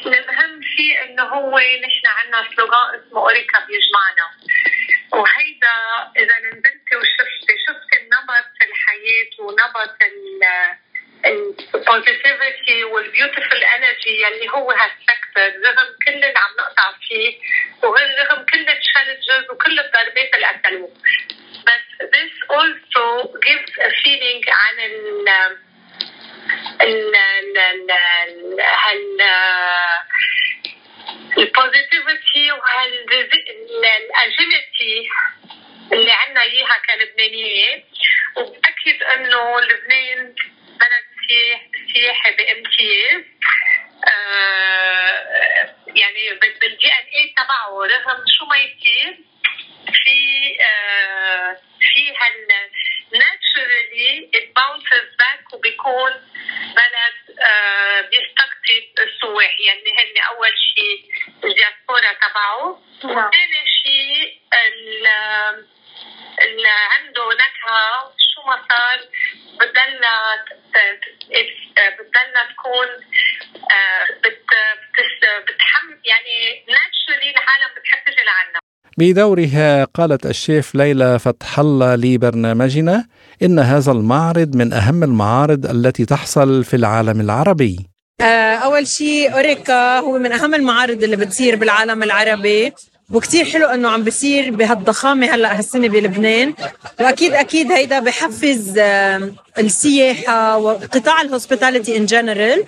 الأهم 0.06 0.62
شيء 0.76 0.96
أنه 1.06 1.24
هو 1.24 1.58
نحن 1.86 2.06
عندنا 2.18 2.56
سلوغان 2.56 2.88
اسمه 3.00 3.20
أوريكا 3.22 3.60
بيجمعنا 3.68 4.26
وهيدا 5.14 5.76
إذا 6.22 6.36
نزلتي 6.46 6.94
وشفتي 7.00 7.54
شفتي 7.68 7.96
النمط 8.02 8.50
الحياة 8.68 9.32
ونمط 9.46 9.98
ال 11.26 11.40
positivity 11.40 12.84
وال 12.84 12.98
beautiful 12.98 13.62
energy 13.76 14.14
يلي 14.24 14.50
هو 14.56 14.72
هال 14.72 14.89
sector. 14.89 15.50
رغم 15.66 15.90
كل 16.06 16.14
اللي 16.14 16.40
عم 16.44 16.54
نقطع 16.60 16.88
فيه. 17.08 17.32
ورغم 17.84 18.46
كل 18.46 18.70
ال 18.70 18.77
challenges 18.77 19.50
وكل 19.52 19.80
الضربات 19.80 20.34
اللي 20.36 20.48
قتلوه 20.48 20.94
بس 21.68 21.86
this 22.16 22.34
also 22.58 23.06
gives 23.48 23.74
a 23.80 23.90
feeling 24.04 24.44
عن 24.50 24.80
ال 24.80 25.30
ال 26.82 27.16
ال 27.58 27.92
هال 28.62 29.22
ال 31.38 31.48
positivity 31.48 32.52
وهال 32.52 32.79
agility 32.79 33.44
اللي 35.94 36.12
عندنا 36.12 36.42
إياها 36.42 36.78
كلبنانيين 36.88 37.84
وبتاكد 38.38 39.04
إنه 39.04 39.62
لبنان 39.62 40.36
بلد 40.80 41.06
سياحي 41.94 42.32
بامتياز 42.36 43.24
آه 44.08 45.76
يعني 45.96 46.30
بال 46.42 46.94
DNA 46.94 47.34
تبعه 47.38 47.86
رغم 47.86 48.24
شو 48.38 48.46
ما 48.46 48.58
يصير 48.58 49.18
في 50.04 50.18
آه 50.62 51.58
في 51.94 52.10
هال 52.10 52.48
naturally 53.20 54.30
it 54.36 54.56
bounces 54.56 55.16
back 55.20 55.54
وبيكون 55.54 56.12
بلد 56.76 57.40
آه 57.40 58.02
بيستقطب 58.02 59.00
السواح. 59.00 59.56
يعني 59.60 59.92
هن 59.98 60.24
أول 60.36 60.54
شيء 60.76 61.06
الدياسبورا 61.44 62.14
تبعه. 62.14 62.82
وثاني 63.04 63.66
شيء 63.84 64.40
اللي 66.44 66.70
عنده 66.70 67.30
نكهة. 67.34 68.14
شو 68.36 68.42
ما 68.42 68.66
صار 68.70 69.00
بتضلها 69.56 70.46
بتضلها 71.78 72.44
تكون 72.54 72.88
بتحم 75.44 75.88
يعني 76.12 76.36
ناتشرالي 76.76 77.30
العالم 77.32 77.72
بتحب 77.78 78.00
تجي 78.06 78.24
لعنا. 78.30 78.60
بدورها 78.98 79.86
قالت 79.86 80.26
الشيف 80.26 80.76
ليلى 80.76 81.20
فتح 81.20 81.60
الله 81.60 81.96
لبرنامجنا 81.96 83.06
إن 83.44 83.60
هذا 83.60 83.92
المعرض 83.92 84.56
من 84.56 84.74
أهم 84.74 85.04
المعارض 85.04 85.66
التي 85.66 86.06
تحصل 86.06 86.64
في 86.64 86.76
العالم 86.76 87.22
العربي. 87.22 87.90
أول 88.64 88.88
شيء 88.88 89.34
هوريكا 89.34 90.00
هو 90.00 90.18
من 90.18 90.32
أهم 90.32 90.56
المعارض 90.56 91.04
اللي 91.04 91.16
بتصير 91.16 91.56
بالعالم 91.56 92.04
العربي 92.04 92.74
وكتير 93.12 93.46
حلو 93.46 93.66
إنه 93.66 93.90
عم 93.90 94.04
بصير 94.04 94.52
بهالضخامة 94.52 95.36
هلأ 95.36 95.58
هالسنة 95.58 95.88
بلبنان 95.88 96.54
وأكيد 97.00 97.34
أكيد 97.34 97.72
هيدا 97.72 98.00
بحفز 98.00 98.80
السياحة 99.58 100.58
وقطاع 100.58 101.22
ال 101.22 101.28
hospitality 101.28 101.98
in 101.98 102.06
general 102.06 102.64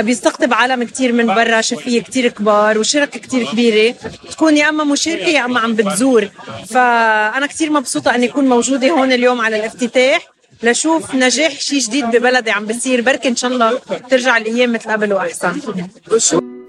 بيستقطب 0.00 0.54
عالم 0.54 0.82
كتير 0.82 1.12
من 1.12 1.26
برا 1.26 1.60
شيفية 1.60 2.02
كتير 2.02 2.28
كبار 2.28 2.78
وشركات 2.78 3.20
كتير 3.20 3.46
كبيرة. 3.46 3.94
تكون 4.30 4.56
يا 4.56 4.68
أما 4.68 4.84
مشاركة 4.84 5.28
يا 5.28 5.44
أما 5.44 5.60
عم 5.60 5.74
بتزور. 5.74 6.28
فأنا 6.66 7.46
كتير 7.46 7.70
مبسوطة 7.70 8.14
أني 8.14 8.26
أكون 8.26 8.48
موجودة 8.48 8.88
هون 8.88 9.12
اليوم 9.12 9.40
على 9.40 9.56
الافتتاح 9.56 10.28
لشوف 10.62 11.14
نجاح 11.14 11.52
شيء 11.60 11.80
جديد 11.80 12.04
ببلدي 12.04 12.50
عم 12.50 12.66
بصير. 12.66 13.00
بركي 13.00 13.28
إن 13.28 13.36
شاء 13.36 13.50
الله 13.50 13.78
ترجع 14.10 14.36
الأيام 14.36 14.72
مثل 14.72 14.90
قبل 14.90 15.12
وأحسن. 15.12 15.52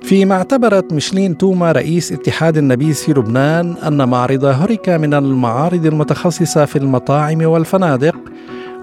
فيما 0.03 0.35
اعتبرت 0.35 0.93
ميشلين 0.93 1.37
توما 1.37 1.71
رئيس 1.71 2.11
اتحاد 2.11 2.57
النبيذ 2.57 2.93
في 2.93 3.11
لبنان 3.11 3.75
أن 3.87 4.09
معرض 4.09 4.45
هوريكا 4.45 4.97
من 4.97 5.13
المعارض 5.13 5.85
المتخصصة 5.85 6.65
في 6.65 6.75
المطاعم 6.75 7.41
والفنادق 7.45 8.15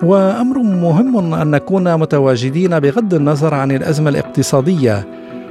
وأمر 0.03 0.59
مهم 0.59 1.35
أن 1.35 1.51
نكون 1.51 1.97
متواجدين 1.97 2.81
بغض 2.81 3.15
النظر 3.15 3.55
عن 3.55 3.71
الأزمة 3.73 4.11
الاقتصادية 4.11 5.07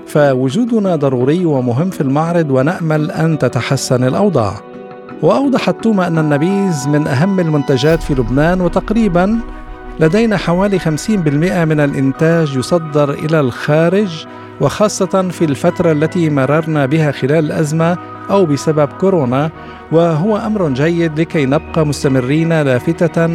فوجودنا 0.08 0.95
ضروري 0.95 1.45
ومهم 1.45 1.89
في 1.89 2.01
المعرض 2.01 2.51
ونأمل 2.51 3.12
أن 3.12 3.38
تتحسن 3.38 4.03
الأوضاع. 4.03 4.53
وأوضحت 5.21 5.75
توما 5.84 6.08
أن 6.08 6.17
النبيذ 6.17 6.89
من 6.89 7.08
أهم 7.08 7.39
المنتجات 7.39 8.03
في 8.03 8.13
لبنان 8.13 8.62
وتقريبا 8.62 9.39
لدينا 9.99 10.38
حوالي 10.38 10.79
50% 10.79 10.88
من 11.65 11.79
الإنتاج 11.79 12.55
يصدر 12.55 13.13
إلى 13.13 13.39
الخارج 13.39 14.25
وخاصة 14.62 15.29
في 15.31 15.45
الفترة 15.45 15.91
التي 15.91 16.29
مررنا 16.29 16.86
بها 16.86 17.12
خلال 17.12 17.45
الأزمة 17.45 17.97
أو 18.29 18.45
بسبب 18.45 18.89
كورونا 18.99 19.51
وهو 19.91 20.38
أمر 20.38 20.69
جيد 20.69 21.19
لكي 21.19 21.45
نبقى 21.45 21.85
مستمرين 21.85 22.61
لافتة 22.61 23.25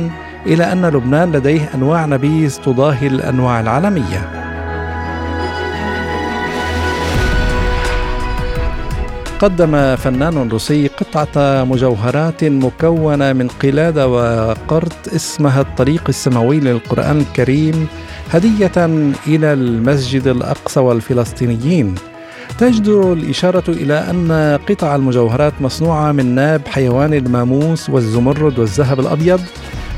إلى 0.47 0.73
أن 0.73 0.87
لبنان 0.87 1.33
لديه 1.33 1.71
أنواع 1.75 2.07
نبيذ 2.07 2.57
تضاهي 2.65 3.07
الأنواع 3.07 3.61
العالمية. 3.61 4.41
قدم 9.41 9.97
فنان 9.97 10.49
روسي 10.49 10.87
قطعة 10.89 11.65
مجوهرات 11.65 12.45
مكونة 12.45 13.33
من 13.33 13.49
قلادة 13.49 14.09
وقرط 14.09 15.09
اسمها 15.15 15.61
الطريق 15.61 16.03
السماوي 16.09 16.61
للقرآن 16.61 17.19
الكريم 17.19 17.89
هدية 18.33 18.73
إلى 19.27 19.53
المسجد 19.53 20.27
الأقصى 20.27 20.81
والفلسطينيين 20.81 21.95
تجدر 22.61 23.13
الإشارة 23.13 23.65
إلى 23.69 23.95
أن 23.95 24.59
قطع 24.69 24.97
المجوهرات 24.97 25.53
مصنوعة 25.61 26.13
من 26.13 26.35
ناب 26.35 26.69
حيوان 26.69 27.15
الماموس 27.15 27.91
والزمرد 27.91 28.59
والذهب 28.59 29.01
الأبيض 29.01 29.41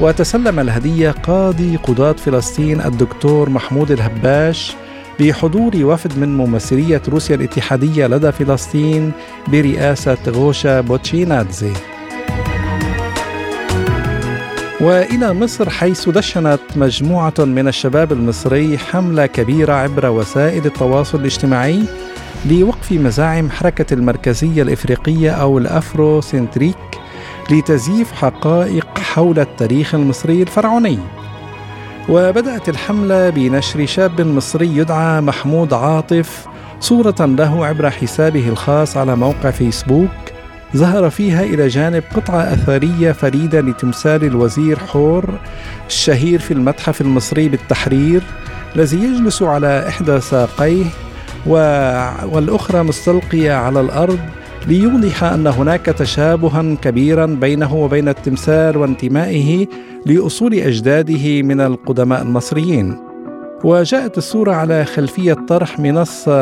وتسلم 0.00 0.60
الهدية 0.60 1.10
قاضي 1.10 1.76
قضاة 1.76 2.12
فلسطين 2.12 2.80
الدكتور 2.80 3.50
محمود 3.50 3.90
الهباش 3.90 4.76
بحضور 5.20 5.70
وفد 5.76 6.18
من 6.18 6.36
ممثلية 6.36 7.02
روسيا 7.08 7.34
الاتحادية 7.36 8.06
لدى 8.06 8.32
فلسطين 8.32 9.12
برئاسة 9.48 10.18
غوشا 10.28 10.80
بوتشينادزي. 10.80 11.72
وإلى 14.80 15.34
مصر 15.34 15.70
حيث 15.70 16.08
دشنت 16.08 16.60
مجموعة 16.76 17.34
من 17.38 17.68
الشباب 17.68 18.12
المصري 18.12 18.78
حملة 18.78 19.26
كبيرة 19.26 19.72
عبر 19.72 20.06
وسائل 20.10 20.66
التواصل 20.66 21.20
الاجتماعي 21.20 21.82
لوقف 22.46 22.92
مزاعم 22.92 23.50
حركة 23.50 23.94
المركزية 23.94 24.62
الإفريقية 24.62 25.30
أو 25.30 25.58
ال 25.58 26.20
Afrocentric 26.20 26.76
لتزييف 27.50 28.12
حقائق 28.12 28.98
حول 28.98 29.38
التاريخ 29.38 29.94
المصري 29.94 30.42
الفرعوني. 30.42 30.98
وبدأت 32.08 32.68
الحملة 32.68 33.30
بنشر 33.30 33.86
شاب 33.86 34.20
مصري 34.20 34.76
يدعى 34.76 35.20
محمود 35.20 35.74
عاطف 35.74 36.46
صورة 36.80 37.14
له 37.20 37.66
عبر 37.66 37.90
حسابه 37.90 38.48
الخاص 38.48 38.96
على 38.96 39.16
موقع 39.16 39.50
فيسبوك. 39.50 40.10
ظهر 40.76 41.10
فيها 41.10 41.42
إلى 41.42 41.68
جانب 41.68 42.02
قطعة 42.14 42.40
أثرية 42.40 43.12
فريدة 43.12 43.60
لتمثال 43.60 44.24
الوزير 44.24 44.78
حور 44.78 45.24
الشهير 45.86 46.38
في 46.38 46.54
المتحف 46.54 47.00
المصري 47.00 47.48
بالتحرير 47.48 48.22
الذي 48.76 48.96
يجلس 48.96 49.42
على 49.42 49.88
إحدى 49.88 50.20
ساقيه 50.20 50.84
والأخرى 51.46 52.82
مستلقية 52.82 53.52
على 53.52 53.80
الأرض 53.80 54.18
ليوضح 54.68 55.24
أن 55.24 55.46
هناك 55.46 55.86
تشابها 55.86 56.74
كبيرا 56.82 57.26
بينه 57.26 57.74
وبين 57.74 58.08
التمثال 58.08 58.76
وانتمائه 58.76 59.66
لأصول 60.06 60.54
أجداده 60.54 61.42
من 61.42 61.60
القدماء 61.60 62.22
المصريين. 62.22 62.96
وجاءت 63.64 64.18
الصورة 64.18 64.52
على 64.52 64.84
خلفية 64.84 65.34
طرح 65.48 65.80
منصة 65.80 66.32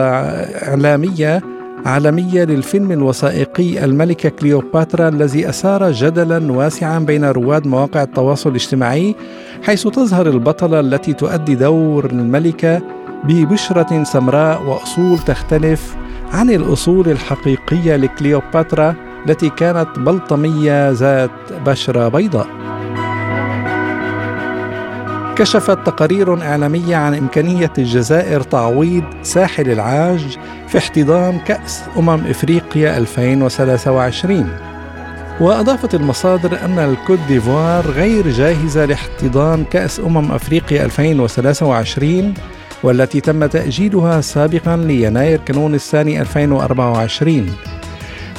إعلامية 0.68 1.40
عالمية 1.86 2.44
للفيلم 2.44 2.92
الوثائقي 2.92 3.84
الملكة 3.84 4.28
كليوباترا 4.28 5.08
الذي 5.08 5.48
أثار 5.48 5.92
جدلا 5.92 6.52
واسعا 6.52 6.98
بين 6.98 7.24
رواد 7.24 7.66
مواقع 7.66 8.02
التواصل 8.02 8.50
الاجتماعي 8.50 9.14
حيث 9.62 9.82
تظهر 9.82 10.26
البطلة 10.26 10.80
التي 10.80 11.12
تؤدي 11.12 11.54
دور 11.54 12.06
الملكة 12.06 12.82
ببشرة 13.24 14.04
سمراء 14.04 14.62
وأصول 14.62 15.18
تختلف 15.18 15.96
عن 16.32 16.50
الأصول 16.50 17.08
الحقيقية 17.08 17.96
لكليوباترا 17.96 18.94
التي 19.26 19.50
كانت 19.50 19.98
بلطمية 19.98 20.90
ذات 20.90 21.30
بشرة 21.66 22.08
بيضاء. 22.08 22.46
كشفت 25.36 25.86
تقارير 25.86 26.42
إعلامية 26.42 26.96
عن 26.96 27.14
إمكانية 27.14 27.72
الجزائر 27.78 28.40
تعويض 28.40 29.04
ساحل 29.22 29.70
العاج 29.70 30.38
في 30.68 30.78
احتضان 30.78 31.38
كأس 31.38 31.82
أمم 31.98 32.26
إفريقيا 32.26 32.98
2023 32.98 34.48
وأضافت 35.40 35.94
المصادر 35.94 36.64
أن 36.64 36.78
الكوت 36.78 37.18
ديفوار 37.28 37.86
غير 37.86 38.28
جاهزة 38.30 38.84
لاحتضان 38.84 39.64
كأس 39.64 40.00
أمم 40.00 40.32
أفريقيا 40.32 40.84
2023 40.84 42.34
والتي 42.82 43.20
تم 43.20 43.46
تأجيلها 43.46 44.20
سابقا 44.20 44.76
ليناير 44.76 45.38
كانون 45.38 45.74
الثاني 45.74 46.20
2024 46.20 47.56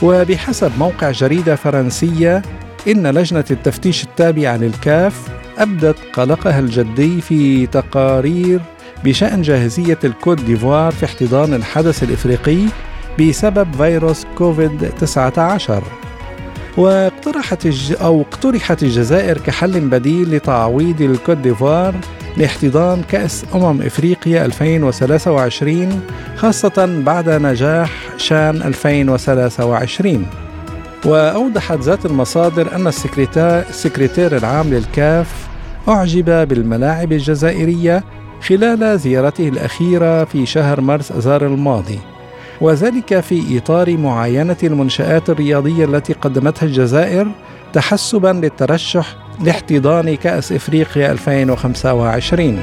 وبحسب 0.01 0.71
موقع 0.79 1.11
جريدة 1.11 1.55
فرنسية 1.55 2.41
إن 2.87 3.07
لجنة 3.07 3.45
التفتيش 3.51 4.03
التابعة 4.03 4.57
للكاف 4.57 5.27
أبدت 5.57 5.97
قلقها 6.13 6.59
الجدي 6.59 7.21
في 7.21 7.67
تقارير 7.67 8.59
بشأن 9.03 9.41
جاهزية 9.41 9.99
الكوت 10.03 10.41
ديفوار 10.41 10.91
في 10.91 11.05
احتضان 11.05 11.53
الحدث 11.53 12.03
الإفريقي 12.03 12.59
بسبب 13.19 13.67
فيروس 13.77 14.25
كوفيد 14.37 14.89
19 14.99 15.83
واقترحت 16.77 17.65
الج... 17.65 17.93
أو 18.01 18.21
اقترحت 18.21 18.83
الجزائر 18.83 19.37
كحل 19.37 19.79
بديل 19.79 20.35
لتعويض 20.35 21.01
الكوت 21.01 21.37
ديفوار 21.37 21.95
لاحتضان 22.37 23.01
كأس 23.09 23.45
أمم 23.55 23.81
إفريقيا 23.81 24.45
2023 24.45 26.01
خاصة 26.35 27.01
بعد 27.05 27.29
نجاح 27.29 27.91
شان 28.17 28.61
2023 28.61 30.25
وأوضحت 31.05 31.79
ذات 31.79 32.05
المصادر 32.05 32.75
أن 32.75 32.87
السكرتير 32.87 34.37
العام 34.37 34.69
للكاف 34.69 35.47
أعجب 35.87 36.47
بالملاعب 36.47 37.11
الجزائرية 37.11 38.03
خلال 38.41 38.99
زيارته 38.99 39.47
الأخيرة 39.47 40.23
في 40.23 40.45
شهر 40.45 40.81
مارس 40.81 41.11
أذار 41.11 41.45
الماضي. 41.45 41.99
وذلك 42.61 43.19
في 43.19 43.57
إطار 43.57 43.97
معاينة 43.97 44.57
المنشآت 44.63 45.29
الرياضية 45.29 45.85
التي 45.85 46.13
قدمتها 46.13 46.65
الجزائر 46.65 47.27
تحسبا 47.73 48.27
للترشح 48.27 49.15
لاحتضان 49.43 50.15
كأس 50.15 50.51
إفريقيا 50.51 51.11
2025 51.11 52.59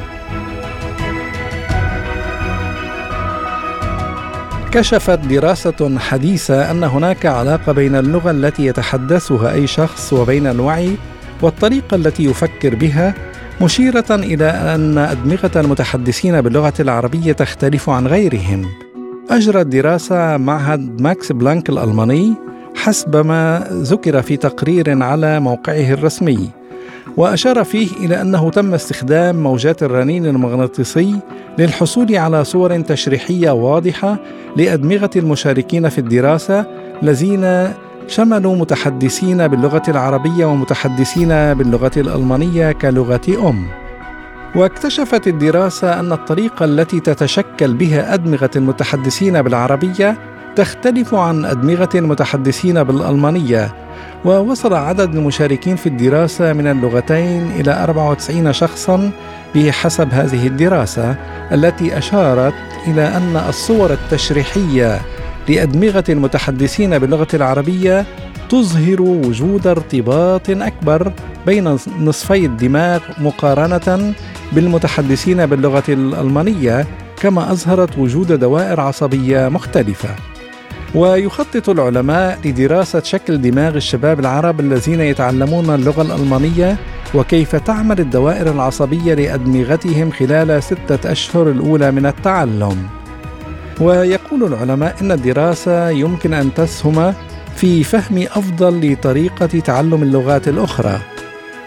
كشفت 4.72 5.18
دراسة 5.18 5.98
حديثة 5.98 6.70
أن 6.70 6.84
هناك 6.84 7.26
علاقة 7.26 7.72
بين 7.72 7.96
اللغة 7.96 8.30
التي 8.30 8.66
يتحدثها 8.66 9.52
أي 9.52 9.66
شخص 9.66 10.12
وبين 10.12 10.46
الوعي 10.46 10.96
والطريقة 11.42 11.94
التي 11.94 12.24
يفكر 12.24 12.74
بها 12.74 13.14
مشيرة 13.61 14.06
إلى 14.11 14.44
أن 14.50 14.98
أدمغة 14.98 15.50
المتحدثين 15.56 16.40
باللغة 16.40 16.74
العربية 16.80 17.32
تختلف 17.32 17.90
عن 17.90 18.06
غيرهم. 18.06 18.88
أجرت 19.31 19.67
دراسة 19.67 20.37
معهد 20.37 21.01
ماكس 21.01 21.33
بلانك 21.33 21.69
الألماني 21.69 22.35
حسب 22.77 23.17
ما 23.27 23.69
ذكر 23.73 24.23
في 24.23 24.37
تقرير 24.37 25.03
على 25.03 25.41
موقعه 25.41 25.93
الرسمي 25.93 26.51
وأشار 27.17 27.64
فيه 27.64 27.88
إلى 28.01 28.21
أنه 28.21 28.51
تم 28.51 28.75
استخدام 28.75 29.43
موجات 29.43 29.83
الرنين 29.83 30.27
المغناطيسي 30.27 31.19
للحصول 31.59 32.17
على 32.17 32.45
صور 32.45 32.81
تشريحية 32.81 33.51
واضحة 33.51 34.17
لأدمغة 34.57 35.11
المشاركين 35.17 35.88
في 35.88 35.99
الدراسة 35.99 36.67
الذين 37.03 37.73
شملوا 38.07 38.57
متحدثين 38.57 39.49
باللغة 39.49 39.83
العربية 39.88 40.45
ومتحدثين 40.45 41.29
باللغة 41.29 41.93
الألمانية 41.97 42.73
كلغة 42.73 43.49
أم. 43.49 43.88
واكتشفت 44.54 45.28
الدراسة 45.28 46.00
أن 46.00 46.12
الطريقة 46.12 46.64
التي 46.64 47.00
تتشكل 47.00 47.74
بها 47.74 48.14
أدمغة 48.14 48.50
المتحدثين 48.56 49.42
بالعربية 49.42 50.18
تختلف 50.56 51.14
عن 51.14 51.44
أدمغة 51.44 51.88
المتحدثين 51.94 52.84
بالألمانية 52.84 53.74
ووصل 54.24 54.74
عدد 54.74 55.14
المشاركين 55.14 55.76
في 55.76 55.88
الدراسة 55.88 56.52
من 56.52 56.66
اللغتين 56.66 57.50
إلى 57.61 57.82
94 57.84 58.52
شخصا 58.52 59.11
بحسب 59.54 60.08
هذه 60.12 60.46
الدراسة 60.46 61.16
التي 61.52 61.98
أشارت 61.98 62.54
إلى 62.87 63.02
أن 63.02 63.44
الصور 63.48 63.92
التشريحية 63.92 65.00
لأدمغة 65.48 66.04
المتحدثين 66.08 66.98
باللغة 66.98 67.28
العربية 67.34 68.04
تظهر 68.48 69.02
وجود 69.02 69.66
ارتباط 69.66 70.50
أكبر 70.50 71.12
بين 71.46 71.76
نصفي 72.00 72.46
الدماغ 72.46 73.00
مقارنة 73.18 74.14
بالمتحدثين 74.52 75.46
باللغة 75.46 75.82
الألمانية 75.88 76.87
كما 77.20 77.52
أظهرت 77.52 77.98
وجود 77.98 78.32
دوائر 78.32 78.80
عصبية 78.80 79.48
مختلفة 79.48 80.08
ويخطط 80.94 81.68
العلماء 81.68 82.38
لدراسة 82.44 83.02
شكل 83.02 83.40
دماغ 83.40 83.76
الشباب 83.76 84.20
العرب 84.20 84.61
الذين 84.61 85.00
يتعلمون 85.00 85.70
اللغة 85.74 86.02
الألمانية 86.02 86.76
وكيف 87.14 87.56
تعمل 87.56 88.00
الدوائر 88.00 88.50
العصبية 88.52 89.14
لأدمغتهم 89.14 90.11
خلال 90.11 90.62
ستة 90.62 91.12
أشهر 91.12 91.50
الأولى 91.50 91.90
من 91.90 92.06
التعلم. 92.06 92.87
ويقول 93.80 94.44
العلماء 94.44 94.96
إن 95.00 95.12
الدراسة 95.12 95.90
يمكن 95.90 96.34
أن 96.34 96.54
تسهم 96.54 97.14
في 97.56 97.84
فهم 97.84 98.18
أفضل 98.18 98.92
لطريقة 98.92 99.46
تعلم 99.46 100.02
اللغات 100.02 100.48
الأخرى. 100.48 101.00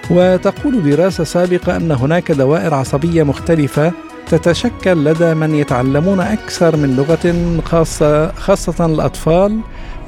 وتقول 0.10 0.90
دراسة 0.90 1.24
سابقة 1.24 1.78
أن 1.78 1.92
هناك 1.92 2.32
دوائر 2.32 2.74
عصبية 2.74 3.24
مختلفة 3.24 3.92
تتشكل 4.28 5.04
لدى 5.04 5.34
من 5.34 5.56
يتعلمون 5.56 6.20
أكثر 6.20 6.76
من 6.76 6.96
لغة 6.96 7.36
خاصة 7.66 8.32
خاصة 8.32 8.86
الأطفال 8.86 9.60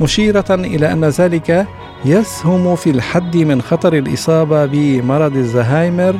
مشيرة 0.02 0.46
إلى 0.50 0.92
أن 0.92 1.06
ذلك 1.06 1.68
يسهم 2.06 2.76
في 2.76 2.90
الحد 2.90 3.38
من 3.38 3.62
خطر 3.62 3.94
الإصابة 3.94 4.66
بمرض 4.66 5.36
الزهايمر 5.38 6.16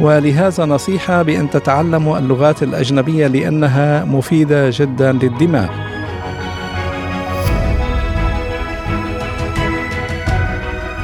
ولهذا 0.00 0.64
نصيحة 0.64 1.22
بأن 1.22 1.50
تتعلموا 1.50 2.18
اللغات 2.18 2.62
الأجنبية 2.62 3.26
لأنها 3.26 4.04
مفيدة 4.04 4.70
جدا 4.72 5.12
للدماغ. 5.12 5.93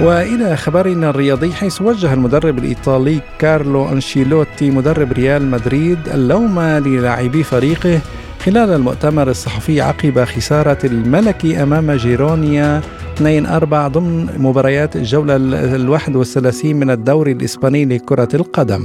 وإلى 0.01 0.57
خبرنا 0.57 1.11
الرياضي 1.11 1.53
حيث 1.53 1.83
وجه 1.83 2.15
المدرب 2.15 2.59
الإيطالي 2.59 3.21
كارلو 3.39 3.89
أنشيلوتي 3.89 4.71
مدرب 4.71 5.13
ريال 5.13 5.51
مدريد 5.51 5.99
اللوم 6.15 6.61
للاعبي 6.61 7.43
فريقه 7.43 8.01
خلال 8.45 8.71
المؤتمر 8.73 9.31
الصحفي 9.31 9.81
عقب 9.81 10.25
خسارة 10.25 10.79
الملكي 10.85 11.63
أمام 11.63 11.93
جيرونيا 11.93 12.81
2-4 13.21 13.89
ضمن 13.89 14.27
مباريات 14.39 14.97
الجولة 14.97 15.37
الواحد 15.77 16.17
والثلاثين 16.17 16.77
من 16.77 16.91
الدوري 16.91 17.33
الإسباني 17.33 17.85
لكرة 17.85 18.29
القدم. 18.35 18.85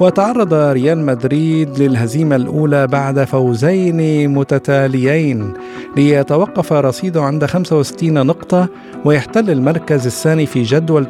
وتعرض 0.00 0.54
ريال 0.54 1.06
مدريد 1.06 1.78
للهزيمة 1.78 2.36
الأولى 2.36 2.86
بعد 2.86 3.24
فوزين 3.24 4.30
متتاليين. 4.34 5.52
ليتوقف 5.96 6.72
رصيده 6.72 7.22
عند 7.22 7.44
65 7.46 8.26
نقطة 8.26 8.68
ويحتل 9.04 9.50
المركز 9.50 10.06
الثاني 10.06 10.46
في 10.46 10.62
جدول 10.62 11.06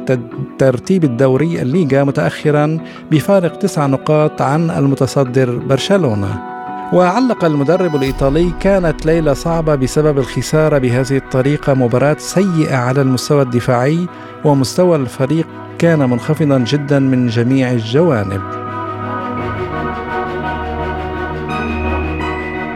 ترتيب 0.57 1.03
الدوري 1.03 1.61
الليغا 1.61 2.03
متأخرا 2.03 2.77
بفارق 3.11 3.55
تسع 3.55 3.85
نقاط 3.85 4.41
عن 4.41 4.71
المتصدر 4.71 5.55
برشلونة. 5.57 6.54
وعلق 6.95 7.45
المدرب 7.45 7.95
الإيطالي 7.95 8.51
كانت 8.59 9.05
ليلة 9.05 9.33
صعبة 9.33 9.75
بسبب 9.75 10.17
الخسارة 10.17 10.77
بهذه 10.77 11.17
الطريقة 11.17 11.73
مباراة 11.73 12.17
سيئة 12.19 12.75
على 12.75 13.01
المستوى 13.01 13.41
الدفاعي 13.41 14.07
ومستوى 14.45 14.95
الفريق 14.95 15.47
كان 15.79 16.09
منخفضا 16.09 16.57
جدا 16.57 16.99
من 16.99 17.27
جميع 17.27 17.71
الجوانب. 17.71 18.41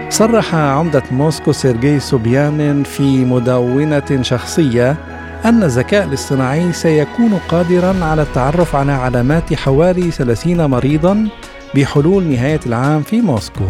صرح 0.10 0.56
عمدة 0.56 1.04
موسكو 1.12 1.52
سيرجي 1.52 2.00
سوبيانين 2.00 2.84
في 2.84 3.26
مدونة 3.26 4.22
شخصية 4.22 4.98
أن 5.46 5.64
الذكاء 5.64 6.04
الاصطناعي 6.04 6.74
سيكون 6.74 7.40
قادرا 7.50 8.06
على 8.06 8.22
التعرف 8.22 8.76
على 8.76 8.92
علامات 8.92 9.54
حوالي 9.54 10.12
30 10.12 10.66
مريضا 10.66 11.28
بحلول 11.76 12.24
نهاية 12.24 12.60
العام 12.66 13.02
في 13.02 13.22
موسكو. 13.22 13.64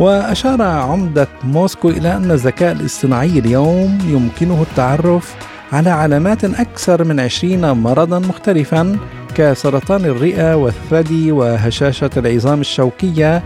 وأشار 0.00 0.62
عمدة 0.62 1.28
موسكو 1.44 1.88
إلى 1.88 2.16
أن 2.16 2.30
الذكاء 2.30 2.72
الاصطناعي 2.72 3.38
اليوم 3.38 3.98
يمكنه 4.08 4.62
التعرف 4.62 5.34
على 5.72 5.90
علامات 5.90 6.44
أكثر 6.44 7.04
من 7.04 7.20
20 7.20 7.70
مرضا 7.72 8.18
مختلفا 8.18 8.98
كسرطان 9.34 10.04
الرئة 10.04 10.54
والثدي 10.54 11.32
وهشاشة 11.32 12.10
العظام 12.16 12.60
الشوكية 12.60 13.42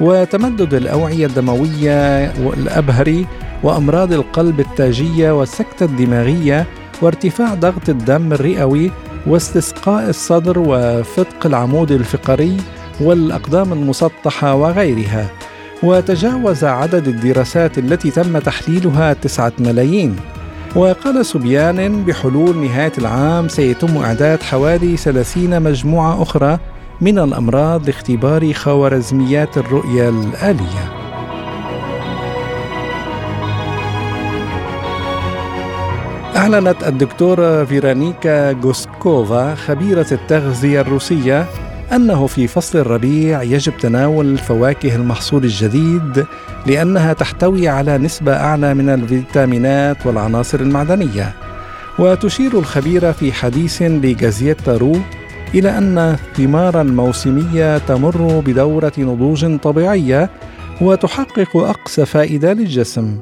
وتمدد 0.00 0.74
الأوعية 0.74 1.26
الدموية 1.26 2.32
والأبهري 2.44 3.26
وأمراض 3.62 4.12
القلب 4.12 4.60
التاجية 4.60 5.38
والسكتة 5.38 5.84
الدماغية 5.84 6.66
وارتفاع 7.02 7.54
ضغط 7.54 7.88
الدم 7.88 8.32
الرئوي 8.32 8.90
واستسقاء 9.26 10.08
الصدر 10.08 10.58
وفتق 10.58 11.46
العمود 11.46 11.92
الفقري 11.92 12.56
والأقدام 13.00 13.72
المسطحة 13.72 14.54
وغيرها. 14.54 15.26
وتجاوز 15.82 16.64
عدد 16.64 17.08
الدراسات 17.08 17.78
التي 17.78 18.10
تم 18.10 18.38
تحليلها 18.38 19.12
تسعة 19.12 19.52
ملايين. 19.58 20.16
وقال 20.76 21.26
سبيان 21.26 22.04
بحلول 22.04 22.56
نهاية 22.56 22.92
العام 22.98 23.48
سيتم 23.48 23.96
إعداد 23.96 24.42
حوالي 24.42 24.96
30 24.96 25.62
مجموعة 25.62 26.22
أخرى 26.22 26.58
من 27.00 27.18
الأمراض 27.18 27.86
لاختبار 27.86 28.52
خوارزميات 28.52 29.58
الرؤية 29.58 30.08
الآلية. 30.08 31.00
أعلنت 36.36 36.86
الدكتورة 36.86 37.64
فيرانيكا 37.64 38.52
غوسكوفا 38.52 39.54
خبيرة 39.54 40.06
التغذية 40.12 40.80
الروسية 40.80 41.46
أنه 41.92 42.26
في 42.26 42.46
فصل 42.46 42.78
الربيع 42.78 43.42
يجب 43.42 43.72
تناول 43.76 44.26
الفواكه 44.26 44.96
المحصول 44.96 45.44
الجديد 45.44 46.26
لأنها 46.66 47.12
تحتوي 47.12 47.68
على 47.68 47.98
نسبة 47.98 48.32
أعلى 48.32 48.74
من 48.74 48.88
الفيتامينات 48.88 50.06
والعناصر 50.06 50.60
المعدنية. 50.60 51.34
وتشير 51.98 52.58
الخبيرة 52.58 53.12
في 53.12 53.32
حديث 53.32 53.82
لجازيتا 53.82 54.76
رو 54.76 54.96
إلى 55.54 55.78
أن 55.78 55.98
الثمار 55.98 56.80
الموسمية 56.80 57.78
تمر 57.78 58.42
بدورة 58.46 58.92
نضوج 58.98 59.58
طبيعية 59.58 60.30
وتحقق 60.80 61.56
أقصى 61.56 62.06
فائدة 62.06 62.52
للجسم. 62.52 63.18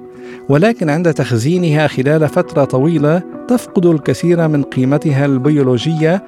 ولكن 0.49 0.91
عند 0.91 1.15
تخزينها 1.15 1.87
خلال 1.87 2.29
فترة 2.29 2.65
طويلة 2.65 3.38
تفقد 3.49 3.87
الكثير 3.87 4.49
من 4.49 4.63
قيمتها 4.63 5.27
البيولوجية 5.27 6.23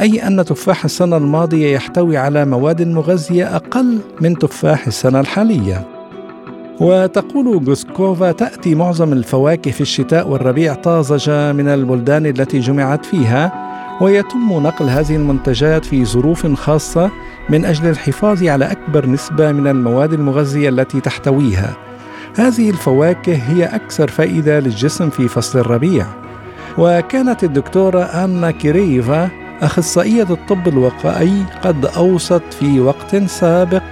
أي 0.00 0.26
أن 0.26 0.44
تفاح 0.44 0.84
السنة 0.84 1.16
الماضية 1.16 1.74
يحتوي 1.74 2.16
على 2.16 2.44
مواد 2.44 2.82
مغذية 2.82 3.56
أقل 3.56 3.98
من 4.20 4.38
تفاح 4.38 4.86
السنة 4.86 5.20
الحالية. 5.20 5.86
وتقول 6.80 7.64
جوسكوفا 7.64 8.32
تأتي 8.32 8.74
معظم 8.74 9.12
الفواكه 9.12 9.70
في 9.70 9.80
الشتاء 9.80 10.28
والربيع 10.28 10.74
طازجة 10.74 11.52
من 11.52 11.68
البلدان 11.68 12.26
التي 12.26 12.58
جمعت 12.58 13.04
فيها 13.06 13.52
ويتم 14.00 14.52
نقل 14.52 14.88
هذه 14.88 15.16
المنتجات 15.16 15.84
في 15.84 16.04
ظروف 16.04 16.46
خاصة 16.46 17.10
من 17.48 17.64
أجل 17.64 17.88
الحفاظ 17.88 18.44
على 18.44 18.64
أكبر 18.72 19.06
نسبة 19.06 19.52
من 19.52 19.66
المواد 19.66 20.12
المغذية 20.12 20.68
التي 20.68 21.00
تحتويها. 21.00 21.76
هذه 22.36 22.70
الفواكه 22.70 23.34
هي 23.34 23.64
أكثر 23.64 24.08
فائدة 24.08 24.60
للجسم 24.60 25.10
في 25.10 25.28
فصل 25.28 25.58
الربيع. 25.58 26.23
وكانت 26.78 27.44
الدكتورة 27.44 28.02
آنا 28.02 28.50
كيريفا 28.50 29.28
أخصائية 29.62 30.26
الطب 30.30 30.68
الوقائي 30.68 31.44
قد 31.62 31.86
أوصت 31.86 32.42
في 32.60 32.80
وقت 32.80 33.16
سابق 33.16 33.82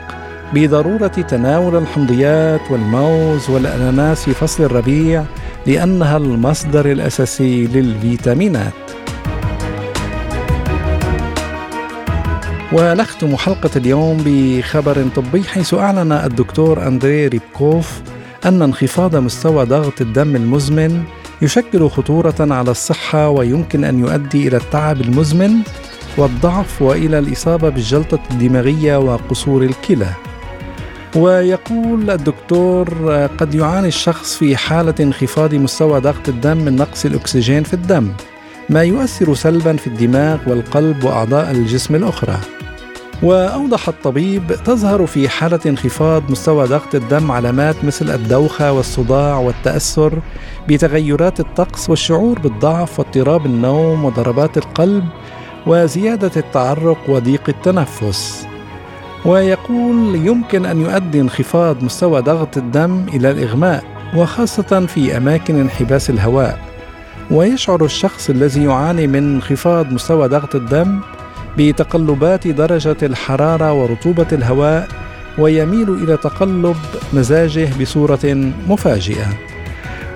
بضرورة 0.55 1.07
تناول 1.07 1.77
الحمضيات 1.77 2.61
والموز 2.71 3.51
والأناناس 3.51 4.25
في 4.25 4.35
فصل 4.35 4.65
الربيع 4.65 5.25
لأنها 5.67 6.17
المصدر 6.17 6.93
الأساسي 6.93 7.67
للفيتامينات. 7.67 8.73
ونختم 12.73 13.37
حلقة 13.37 13.71
اليوم 13.77 14.23
بخبر 14.27 15.05
طبي 15.17 15.45
حيث 15.45 15.75
أعلن 15.75 16.13
الدكتور 16.13 16.87
أندري 16.87 17.27
ريبكوف 17.29 18.01
أن 18.47 18.63
انخفاض 18.63 19.17
مستوى 19.17 19.65
ضغط 19.65 20.01
الدم 20.01 20.37
المزمن 20.37 21.03
يشكل 21.43 21.89
خطورة 21.89 22.35
على 22.41 22.71
الصحة 22.71 23.29
ويمكن 23.29 23.85
أن 23.85 23.99
يؤدي 23.99 24.49
إلى 24.49 24.57
التعب 24.57 25.01
المزمن 25.01 25.53
والضعف 26.17 26.83
وإلى 26.83 27.19
الإصابة 27.19 27.69
بالجلطة 27.69 28.19
الدماغية 28.31 28.97
وقصور 28.97 29.63
الكلى. 29.63 30.09
ويقول 31.17 32.11
الدكتور 32.11 32.89
قد 33.39 33.55
يعاني 33.55 33.89
الشخص 33.89 34.35
في 34.37 34.57
حالة 34.57 34.95
انخفاض 35.01 35.55
مستوى 35.55 36.01
ضغط 36.01 36.29
الدم 36.29 36.57
من 36.57 36.77
نقص 36.77 37.05
الأكسجين 37.05 37.63
في 37.63 37.75
الدم، 37.75 38.13
ما 38.71 38.83
يؤثر 38.83 39.35
سلبا 39.35 39.77
في 39.77 39.87
الدماغ 39.87 40.39
والقلب 40.47 41.05
وأعضاء 41.05 41.51
الجسم 41.51 41.95
الأخرى. 41.95 42.39
وأوضح 43.23 43.89
الطبيب 43.89 44.43
تظهر 44.65 45.07
في 45.07 45.29
حالة 45.29 45.61
انخفاض 45.67 46.31
مستوى 46.31 46.67
ضغط 46.67 46.95
الدم 46.95 47.31
علامات 47.31 47.85
مثل 47.85 48.15
الدوخة 48.15 48.73
والصداع 48.73 49.39
والتأثر 49.39 50.19
بتغيرات 50.69 51.41
الطقس 51.41 51.91
والشعور 51.91 52.39
بالضعف 52.39 52.99
واضطراب 52.99 53.47
النوم 53.47 54.05
وضربات 54.05 54.57
القلب 54.57 55.05
وزيادة 55.67 56.31
التعرق 56.37 56.99
وضيق 57.09 57.43
التنفس. 57.49 58.47
ويقول 59.25 60.15
يمكن 60.15 60.67
أن 60.67 60.81
يؤدي 60.81 61.21
انخفاض 61.21 61.83
مستوى 61.85 62.21
ضغط 62.21 62.57
الدم 62.57 63.07
إلى 63.15 63.31
الإغماء 63.31 63.85
وخاصة 64.17 64.87
في 64.87 65.17
أماكن 65.17 65.61
انحباس 65.61 66.11
الهواء. 66.11 66.59
ويشعر 67.31 67.85
الشخص 67.85 68.31
الذي 68.31 68.65
يعاني 68.65 69.07
من 69.07 69.35
انخفاض 69.35 69.93
مستوى 69.93 70.29
ضغط 70.29 70.55
الدم 70.55 71.01
بتقلبات 71.59 72.49
درجة 72.49 72.97
الحرارة 73.03 73.73
ورطوبة 73.73 74.27
الهواء 74.33 74.89
ويميل 75.39 75.91
إلى 75.91 76.17
تقلب 76.17 76.77
مزاجه 77.13 77.69
بصورة 77.81 78.53
مفاجئة. 78.69 79.27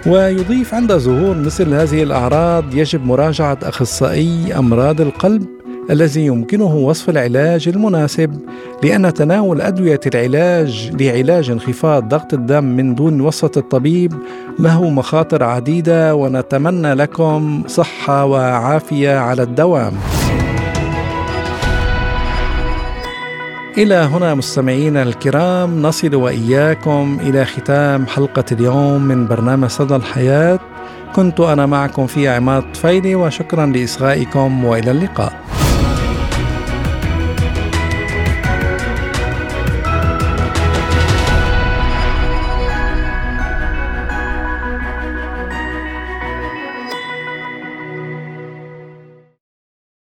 ويضيف 0.07 0.75
عند 0.75 0.93
ظهور 0.93 1.37
مثل 1.37 1.75
هذه 1.75 2.03
الأعراض 2.03 2.75
يجب 2.75 3.07
مراجعة 3.07 3.59
أخصائي 3.63 4.59
أمراض 4.59 5.01
القلب 5.01 5.47
الذي 5.91 6.27
يمكنه 6.27 6.75
وصف 6.77 7.11
العلاج 7.11 7.69
المناسب 7.69 8.41
لأن 8.83 9.15
تناول 9.15 9.61
أدوية 9.61 10.01
العلاج 10.07 10.91
لعلاج 11.01 11.51
انخفاض 11.51 12.09
ضغط 12.09 12.35
الدم 12.35 12.65
من 12.65 12.95
دون 12.95 13.21
وصفة 13.21 13.51
الطبيب 13.57 14.13
له 14.59 14.91
مخاطر 14.91 15.43
عديدة 15.45 16.15
ونتمنى 16.15 16.95
لكم 16.95 17.63
صحة 17.67 18.25
وعافية 18.25 19.19
على 19.19 19.43
الدوام. 19.43 19.93
إلى 23.77 23.95
هنا 23.95 24.35
مستمعينا 24.35 25.03
الكرام 25.03 25.83
نصل 25.83 26.15
وإياكم 26.15 27.19
إلى 27.21 27.45
ختام 27.45 28.07
حلقة 28.07 28.45
اليوم 28.53 29.03
من 29.03 29.27
برنامج 29.27 29.69
صدى 29.69 29.97
الحياة. 29.97 30.59
كنت 31.15 31.41
أنا 31.41 31.67
معكم 31.67 32.07
في 32.07 32.29
عماد 32.29 32.73
طفيلي 32.73 33.15
وشكرا 33.15 33.67
لإصغائكم 33.67 34.65
وإلى 34.65 34.91
اللقاء. 34.91 35.33